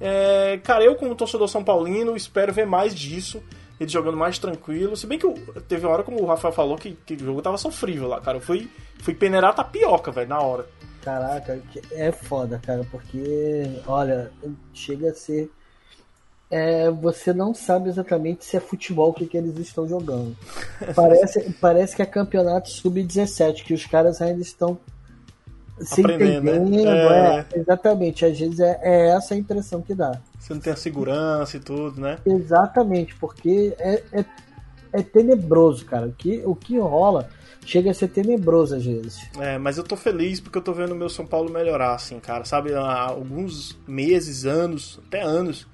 [0.00, 3.42] É, cara, eu como torcedor São Paulino espero ver mais disso.
[3.78, 4.96] Ele jogando mais tranquilo.
[4.96, 5.28] Se bem que
[5.68, 8.38] teve uma hora, como o Rafael falou, que, que o jogo tava sofrível lá, cara.
[8.38, 10.66] Eu fui, fui peneirar tapioca, velho, na hora.
[11.02, 11.60] Caraca,
[11.90, 14.30] é foda, cara, porque, olha,
[14.72, 15.50] chega a ser.
[16.48, 20.36] É, você não sabe exatamente se é futebol o que, que eles estão jogando.
[20.94, 24.78] Parece, parece que é campeonato sub-17, que os caras ainda estão
[25.80, 27.36] se aprendendo, entendendo, né?
[27.36, 27.38] É...
[27.38, 30.20] É, exatamente, às vezes é, é, essa a impressão que dá.
[30.38, 32.18] Você não tem a segurança e tudo, né?
[32.26, 34.24] Exatamente, porque é, é,
[34.92, 36.06] é tenebroso, cara.
[36.06, 37.28] O que, o que rola
[37.64, 39.20] chega a ser tenebroso às vezes.
[39.38, 42.18] É, mas eu tô feliz porque eu tô vendo o meu São Paulo melhorar, assim,
[42.18, 42.44] cara.
[42.44, 45.66] Sabe, há alguns meses, anos, até anos,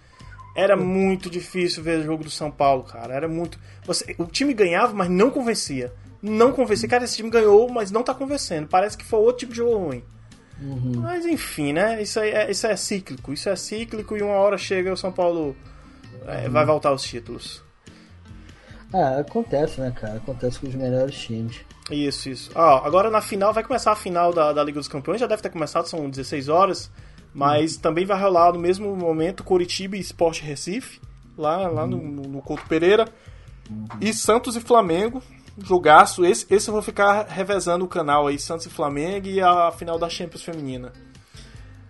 [0.55, 3.14] era muito difícil ver o jogo do São Paulo, cara.
[3.14, 3.59] Era muito.
[3.86, 5.92] Você, o time ganhava, mas não convencia
[6.23, 6.89] não convencer.
[6.89, 8.69] Cara, esse time ganhou, mas não tá convencendo.
[8.69, 10.03] Parece que foi outro tipo de jogo ruim.
[10.61, 11.01] Uhum.
[11.01, 12.03] Mas enfim, né?
[12.03, 13.33] Isso, é, isso é cíclico.
[13.33, 15.57] Isso é cíclico e uma hora chega o São Paulo
[16.27, 16.53] é, uhum.
[16.53, 17.62] vai voltar aos títulos.
[18.93, 20.16] Ah, acontece, né, cara?
[20.16, 21.61] Acontece com os melhores times.
[21.91, 22.51] Isso, isso.
[22.55, 25.43] Ó, agora na final, vai começar a final da, da Liga dos Campeões, já deve
[25.43, 26.91] ter começado, são 16 horas.
[27.35, 27.81] Mas uhum.
[27.81, 31.01] também vai rolar no mesmo momento Coritiba e Sport Recife,
[31.37, 31.89] lá, lá uhum.
[31.89, 33.07] no, no Couto Pereira.
[33.71, 33.87] Uhum.
[34.01, 35.23] E Santos e Flamengo,
[35.65, 36.25] jogaço.
[36.25, 39.99] Esse, esse eu vou ficar revezando o canal aí, Santos e Flamengo e a final
[39.99, 40.93] da Champions Feminina.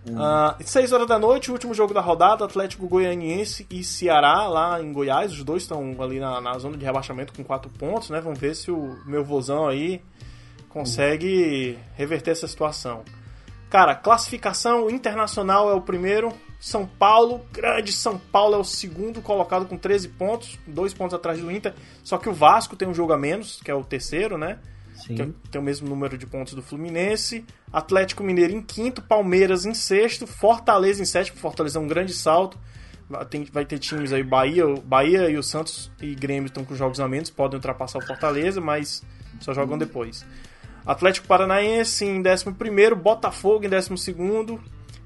[0.07, 0.15] Uhum.
[0.15, 4.91] Uh, 6 horas da noite, último jogo da rodada, Atlético Goianiense e Ceará, lá em
[4.91, 5.31] Goiás.
[5.31, 8.21] Os dois estão ali na, na, zona de rebaixamento com 4 pontos, né?
[8.21, 10.01] Vamos ver se o meu vozão aí
[10.69, 11.83] consegue uhum.
[11.95, 13.03] reverter essa situação.
[13.69, 16.33] Cara, classificação internacional é o primeiro.
[16.59, 21.39] São Paulo, grande São Paulo é o segundo colocado com 13 pontos, dois pontos atrás
[21.39, 21.73] do Inter.
[22.03, 24.59] Só que o Vasco tem um jogo a menos, que é o terceiro, né?
[24.93, 25.15] Sim.
[25.15, 27.45] Que tem o mesmo número de pontos do Fluminense.
[27.71, 31.39] Atlético Mineiro em quinto, Palmeiras em sexto, Fortaleza em sétimo.
[31.39, 32.57] Fortaleza é um grande salto.
[33.29, 36.99] Tem, vai ter times aí, Bahia, Bahia e o Santos e Grêmio estão com jogos
[36.99, 39.01] a menos, podem ultrapassar o Fortaleza, mas
[39.39, 40.23] só jogam depois.
[40.85, 44.59] Atlético Paranaense em 11, Botafogo em 12.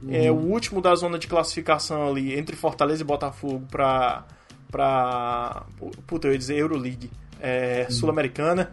[0.03, 0.13] Uhum.
[0.13, 4.25] É o último da zona de classificação ali entre Fortaleza e Botafogo para.
[4.69, 5.63] para
[6.05, 7.09] puta, eu ia dizer Euroleague.
[7.39, 7.95] É, uhum.
[7.95, 8.71] Sul-Americana.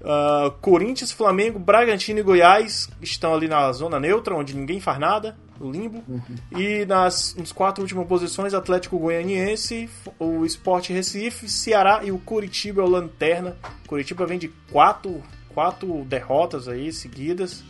[0.00, 5.34] Uh, Corinthians, Flamengo, Bragantino e Goiás estão ali na zona neutra, onde ninguém faz nada,
[5.58, 6.04] o limbo.
[6.06, 6.60] Uhum.
[6.60, 12.82] E nas, nas quatro últimas posições, Atlético Goianiense, o Sport Recife, Ceará e o Curitiba
[12.82, 13.56] é o Lanterna.
[13.86, 17.64] Curitiba vem de quatro, quatro derrotas aí seguidas.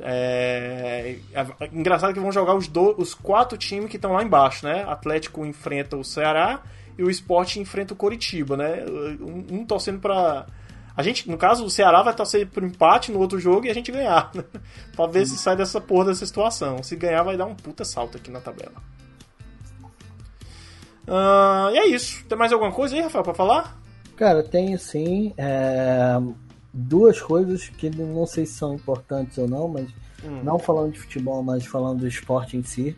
[0.00, 4.66] É, é engraçado que vão jogar os, do, os quatro times que estão lá embaixo,
[4.66, 4.84] né?
[4.86, 6.62] Atlético enfrenta o Ceará
[6.98, 8.84] e o Sport enfrenta o Coritiba, né?
[9.20, 10.46] Um, um torcendo para
[10.96, 13.74] a gente, no caso, o Ceará vai torcer por empate no outro jogo e a
[13.74, 14.30] gente ganhar.
[14.34, 14.42] Né?
[14.96, 16.82] pra ver se sai dessa porra dessa situação.
[16.82, 18.72] Se ganhar, vai dar um puta salto aqui na tabela.
[21.06, 22.24] Uh, e é isso.
[22.24, 23.78] Tem mais alguma coisa aí, Rafael, pra falar?
[24.16, 25.34] Cara, tem sim.
[25.36, 26.18] É...
[26.78, 29.88] Duas coisas que não sei se são importantes ou não, mas
[30.22, 30.42] hum.
[30.44, 32.94] não falando de futebol, mas falando do esporte em si.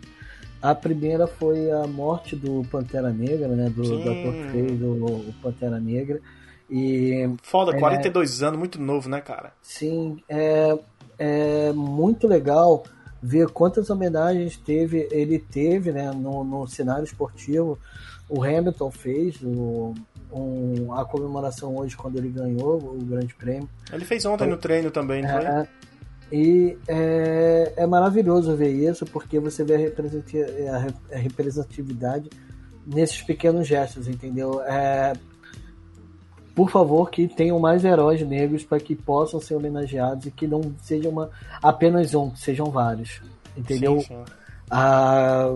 [0.60, 3.70] A primeira foi a morte do Pantera Negra, né?
[3.70, 6.20] Do, do ator que fez o Pantera Negra.
[6.68, 9.52] E, Foda, 42 é, anos, muito novo, né, cara?
[9.62, 10.76] Sim, é,
[11.16, 12.82] é muito legal
[13.22, 17.78] ver quantas homenagens teve, ele teve né, no, no cenário esportivo.
[18.28, 19.94] O Hamilton fez o,
[20.32, 23.68] um, a comemoração hoje quando ele ganhou o Grande Prêmio.
[23.92, 25.68] Ele fez ontem então, no treino também, não é, foi?
[26.30, 29.92] E é, é, maravilhoso ver isso, porque você vê
[30.68, 32.28] a, a representatividade
[32.86, 34.62] nesses pequenos gestos, entendeu?
[34.62, 35.14] É,
[36.54, 40.74] por favor, que tenham mais heróis negros para que possam ser homenageados e que não
[40.82, 41.30] seja uma,
[41.62, 43.22] apenas um, sejam vários.
[43.56, 44.00] Entendeu?
[44.00, 44.24] Sim, sim.
[44.70, 45.54] Ah,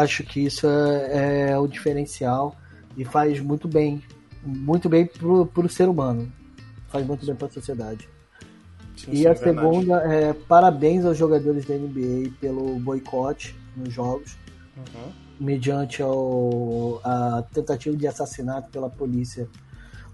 [0.00, 2.54] acho que isso é, é, o diferencial
[2.96, 4.02] e faz muito bem.
[4.44, 6.30] Muito bem pro, pro ser humano.
[6.88, 8.08] Faz muito bem para a sociedade.
[8.96, 14.36] Sim, e a é segunda é parabéns aos jogadores da NBA pelo boicote nos jogos.
[14.76, 15.12] Uhum.
[15.40, 19.48] Mediante ao, a tentativa de assassinato pela polícia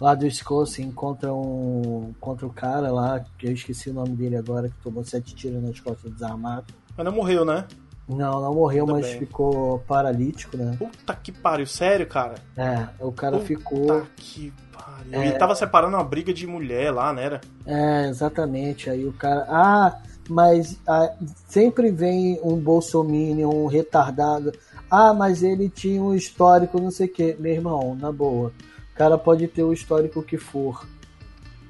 [0.01, 4.37] lá do Wisconsin contra um contra o cara lá, que eu esqueci o nome dele
[4.37, 6.73] agora, que tomou sete tiros nas costas desarmado.
[6.97, 7.67] Mas não morreu, né?
[8.11, 9.19] Não, não morreu, Tudo mas bem.
[9.21, 10.75] ficou paralítico, né?
[10.79, 12.35] Puta que pariu, sério, cara?
[12.57, 13.87] É, o cara Puta ficou.
[13.87, 15.21] Puta que pariu.
[15.21, 15.29] É...
[15.29, 17.25] Ele tava separando uma briga de mulher lá, né?
[17.25, 17.41] Era?
[17.67, 18.91] É, exatamente.
[18.91, 19.47] Aí o cara.
[19.49, 19.99] Ah,
[20.29, 21.13] mas ah,
[21.47, 24.53] sempre vem um bolsominion, um retardado.
[24.91, 27.37] Ah, mas ele tinha um histórico, não sei o quê.
[27.39, 28.53] Meu irmão, na boa
[29.01, 30.87] cara pode ter o histórico que for.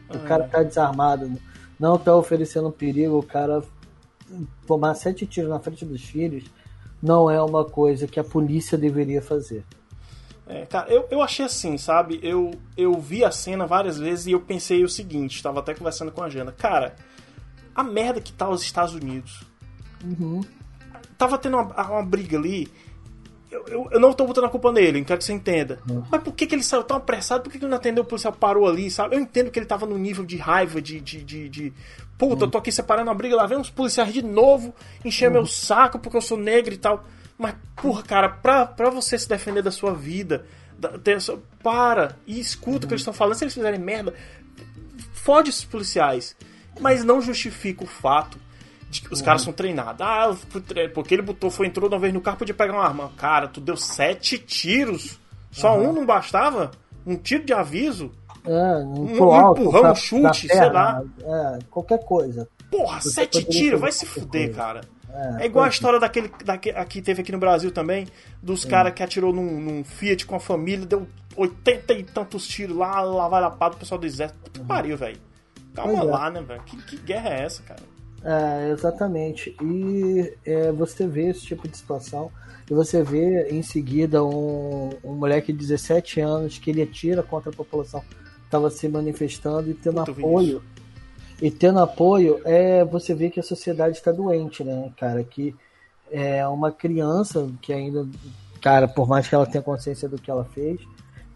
[0.08, 1.30] O ah, cara tá desarmado,
[1.78, 3.62] não tá oferecendo perigo, o cara
[4.66, 6.44] tomar sete tiros na frente dos filhos
[7.02, 9.64] não é uma coisa que a polícia deveria fazer.
[10.46, 12.18] É, cara, eu, eu achei assim, sabe?
[12.22, 16.10] Eu, eu vi a cena várias vezes e eu pensei o seguinte, estava até conversando
[16.10, 16.52] com a Jana.
[16.52, 16.96] Cara,
[17.74, 19.44] a merda que tá os Estados Unidos.
[20.04, 20.40] Uhum.
[21.16, 22.68] Tava tendo uma, uma briga ali
[23.50, 25.80] eu, eu, eu, não tô botando a culpa nele, quero que você entenda.
[25.88, 26.04] Uhum.
[26.10, 27.42] Mas por que, que ele saiu tão apressado?
[27.42, 28.04] Por que, que ele não atendeu?
[28.04, 29.16] O policial parou ali, sabe?
[29.16, 31.00] Eu entendo que ele tava no nível de raiva, de.
[31.00, 31.72] de, de, de...
[32.16, 32.40] Puta, uhum.
[32.42, 34.74] eu tô aqui separando a briga, lá vem uns policiais de novo,
[35.04, 35.32] encher uhum.
[35.32, 37.04] meu saco porque eu sou negro e tal.
[37.36, 40.44] Mas, porra, cara, pra, pra você se defender da sua vida,
[40.78, 43.34] da, sua, para e escuta o que eles estão falando.
[43.34, 44.14] Se eles fizerem merda,
[45.12, 46.36] fode os policiais.
[46.78, 48.38] Mas não justifica o fato
[49.10, 50.00] os caras são treinados.
[50.00, 50.34] Ah,
[50.94, 53.12] porque ele botou, foi, entrou uma vez no carro, podia pegar uma arma.
[53.16, 55.18] Cara, tu deu sete tiros.
[55.50, 55.90] Só uhum.
[55.90, 56.70] um não bastava?
[57.06, 58.10] Um tiro de aviso?
[58.44, 61.02] É, um, um alto, empurrão, pra, um chute, sei lá.
[61.22, 62.48] É, qualquer coisa.
[62.70, 64.60] Porra, Você sete tiros, vai se fuder, coisa.
[64.60, 64.80] cara.
[65.12, 68.06] É, é igual a história daquele, daquele que teve aqui no Brasil também,
[68.40, 72.76] dos caras que atirou num, num, Fiat com a família, deu oitenta e tantos tiros
[72.76, 74.50] lá, lá vai lapado o pessoal do exército.
[74.50, 74.66] Que uhum.
[74.66, 75.18] pariu, velho.
[75.74, 76.02] Calma é.
[76.02, 76.62] lá, né, velho?
[76.62, 77.82] Que, que guerra é essa, cara?
[78.22, 79.56] É, exatamente.
[79.62, 82.30] E é, você vê esse tipo de situação
[82.70, 87.50] e você vê em seguida um, um moleque de 17 anos que ele atira contra
[87.50, 88.02] a população
[88.50, 90.60] estava se manifestando e tendo apoio.
[91.40, 95.22] E tendo apoio, é, você vê que a sociedade está doente, né, cara?
[95.22, 95.54] Que
[96.10, 98.06] é uma criança que ainda,
[98.60, 100.80] cara, por mais que ela tenha consciência do que ela fez,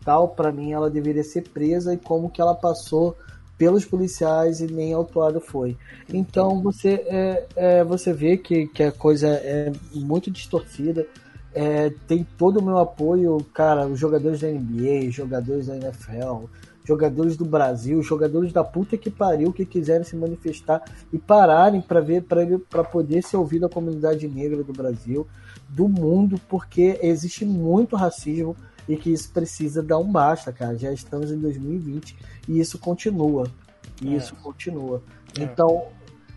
[0.05, 3.17] tal, para mim ela deveria ser presa e como que ela passou
[3.57, 5.77] pelos policiais e nem autuado foi.
[6.13, 11.07] Então você é, é, você vê que, que a coisa é muito distorcida.
[11.55, 16.47] É, tem todo o meu apoio, cara, os jogadores da NBA, jogadores da NFL,
[16.85, 20.83] jogadores do Brasil, jogadores da puta que pariu que quiserem se manifestar
[21.13, 25.27] e pararem para ver para poder ser ouvido a comunidade negra do Brasil,
[25.69, 28.57] do mundo, porque existe muito racismo
[28.89, 30.77] e que isso precisa dar um basta, cara.
[30.77, 32.17] Já estamos em 2020
[32.49, 33.51] e isso continua.
[34.03, 34.17] E é.
[34.17, 35.03] isso continua.
[35.39, 35.43] É.
[35.43, 35.89] Então,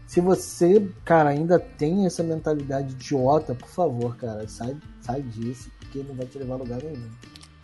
[0.05, 6.03] se você, cara, ainda tem essa mentalidade idiota, por favor, cara, sai, sai disso, porque
[6.03, 7.09] não vai te levar a lugar nenhum.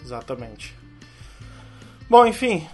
[0.01, 0.75] Exatamente.
[2.09, 2.67] Bom, enfim,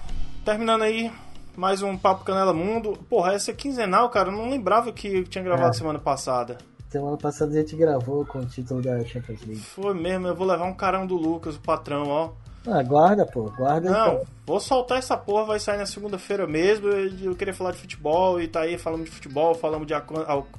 [0.44, 1.12] terminando aí
[1.56, 2.98] mais um Papo Canela Mundo.
[3.10, 4.30] Porra, essa é quinzenal, cara.
[4.30, 5.74] Eu não lembrava que eu tinha gravado é.
[5.74, 6.58] semana passada.
[6.90, 9.62] Semana passada a gente gravou com o título da Champions League.
[9.62, 12.32] Foi mesmo, eu vou levar um carão do Lucas, o patrão, ó.
[12.68, 14.26] Ah, guarda, pô, guarda Não, então.
[14.46, 16.88] vou soltar essa porra, vai sair na segunda-feira mesmo.
[16.88, 19.94] Eu, queria falar de futebol e tá aí falando de futebol, falamos de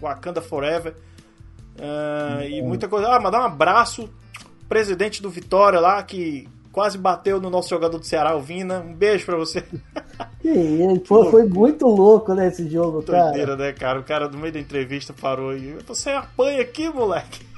[0.00, 0.94] Wakanda Forever.
[1.76, 3.08] Uh, e muita coisa.
[3.08, 4.08] Ah, mandar um abraço,
[4.68, 8.80] presidente do Vitória lá, que quase bateu no nosso jogador do Ceará, o Vina.
[8.80, 9.64] Um beijo pra você.
[10.40, 13.24] Que Pô, foi muito louco, né, esse jogo, cara.
[13.24, 14.00] Doideira, né, cara?
[14.00, 15.76] O cara no meio da entrevista parou e...
[15.86, 17.50] Você apanha aqui, moleque.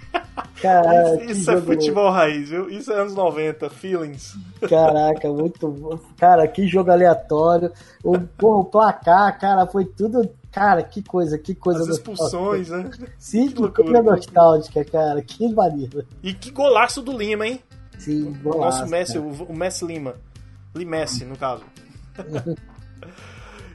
[0.60, 2.18] Caraca, isso, isso é futebol louco.
[2.18, 2.68] raiz, viu?
[2.68, 4.36] Isso é anos 90, feelings.
[4.68, 7.72] Caraca, muito Cara, que jogo aleatório.
[8.04, 10.28] O, porra, o placar, cara, foi tudo.
[10.52, 11.80] Cara, que coisa, que coisa.
[11.80, 12.90] As expulsões, né?
[13.18, 15.22] Sim, que, que coisa nostálgica, cara.
[15.22, 16.04] Que maneiro.
[16.22, 17.60] E que golaço do Lima, hein?
[18.02, 20.16] Sim, o nosso Messi, o, o Messi Lima.
[20.74, 21.62] Limessi, no caso.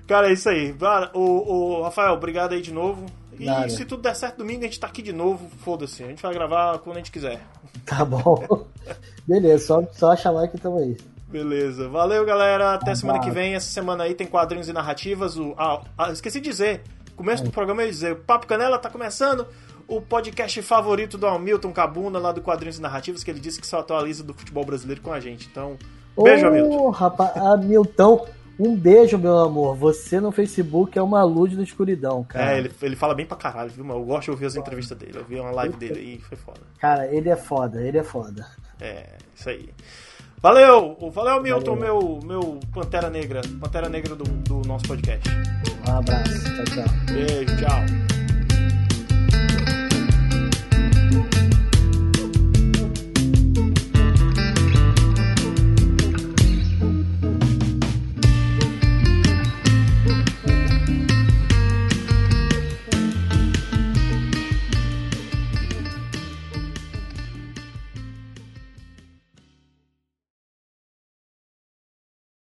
[0.06, 0.76] Cara, é isso aí.
[1.14, 3.06] O, o Rafael, obrigado aí de novo.
[3.40, 3.70] E Nada.
[3.70, 5.50] se tudo der certo domingo, a gente tá aqui de novo.
[5.60, 6.04] Foda-se.
[6.04, 7.42] A gente vai gravar quando a gente quiser.
[7.86, 8.66] Tá bom.
[9.26, 10.98] Beleza, só, só chamar que estamos aí.
[11.30, 11.88] Beleza.
[11.88, 12.74] Valeu, galera.
[12.74, 13.54] Até semana que vem.
[13.54, 15.38] Essa semana aí tem quadrinhos e narrativas.
[15.38, 16.82] O, ah, ah, esqueci de dizer.
[17.16, 18.14] Começo do programa eu ia dizer.
[18.14, 19.48] O Papo Canela tá começando
[19.88, 23.68] o podcast favorito do Hamilton Cabuna, lá do Quadrinhos e Narrativas, que ele disse que
[23.68, 25.48] só atualiza do futebol brasileiro com a gente.
[25.50, 25.78] Então,
[26.22, 26.90] beijo, oh, Hamilton.
[26.90, 28.28] Rapaz, Hamilton,
[28.60, 29.76] um beijo, meu amor.
[29.76, 32.54] Você no Facebook é uma luz na escuridão, cara.
[32.54, 34.02] É, ele, ele fala bem pra caralho, viu, mano?
[34.02, 35.20] Eu gosto de ouvir as entrevistas dele.
[35.20, 36.60] Eu vi uma live dele e foi foda.
[36.80, 38.46] Cara, ele é foda, ele é foda.
[38.82, 39.70] É, isso aí.
[40.40, 40.98] Valeu!
[41.12, 43.42] Valeu, Milton, meu, meu Pantera Negra.
[43.60, 45.28] Pantera Negra do, do nosso podcast.
[45.88, 46.44] Um abraço.
[46.44, 47.14] Tchau, tchau.
[47.14, 48.17] Beijo, tchau.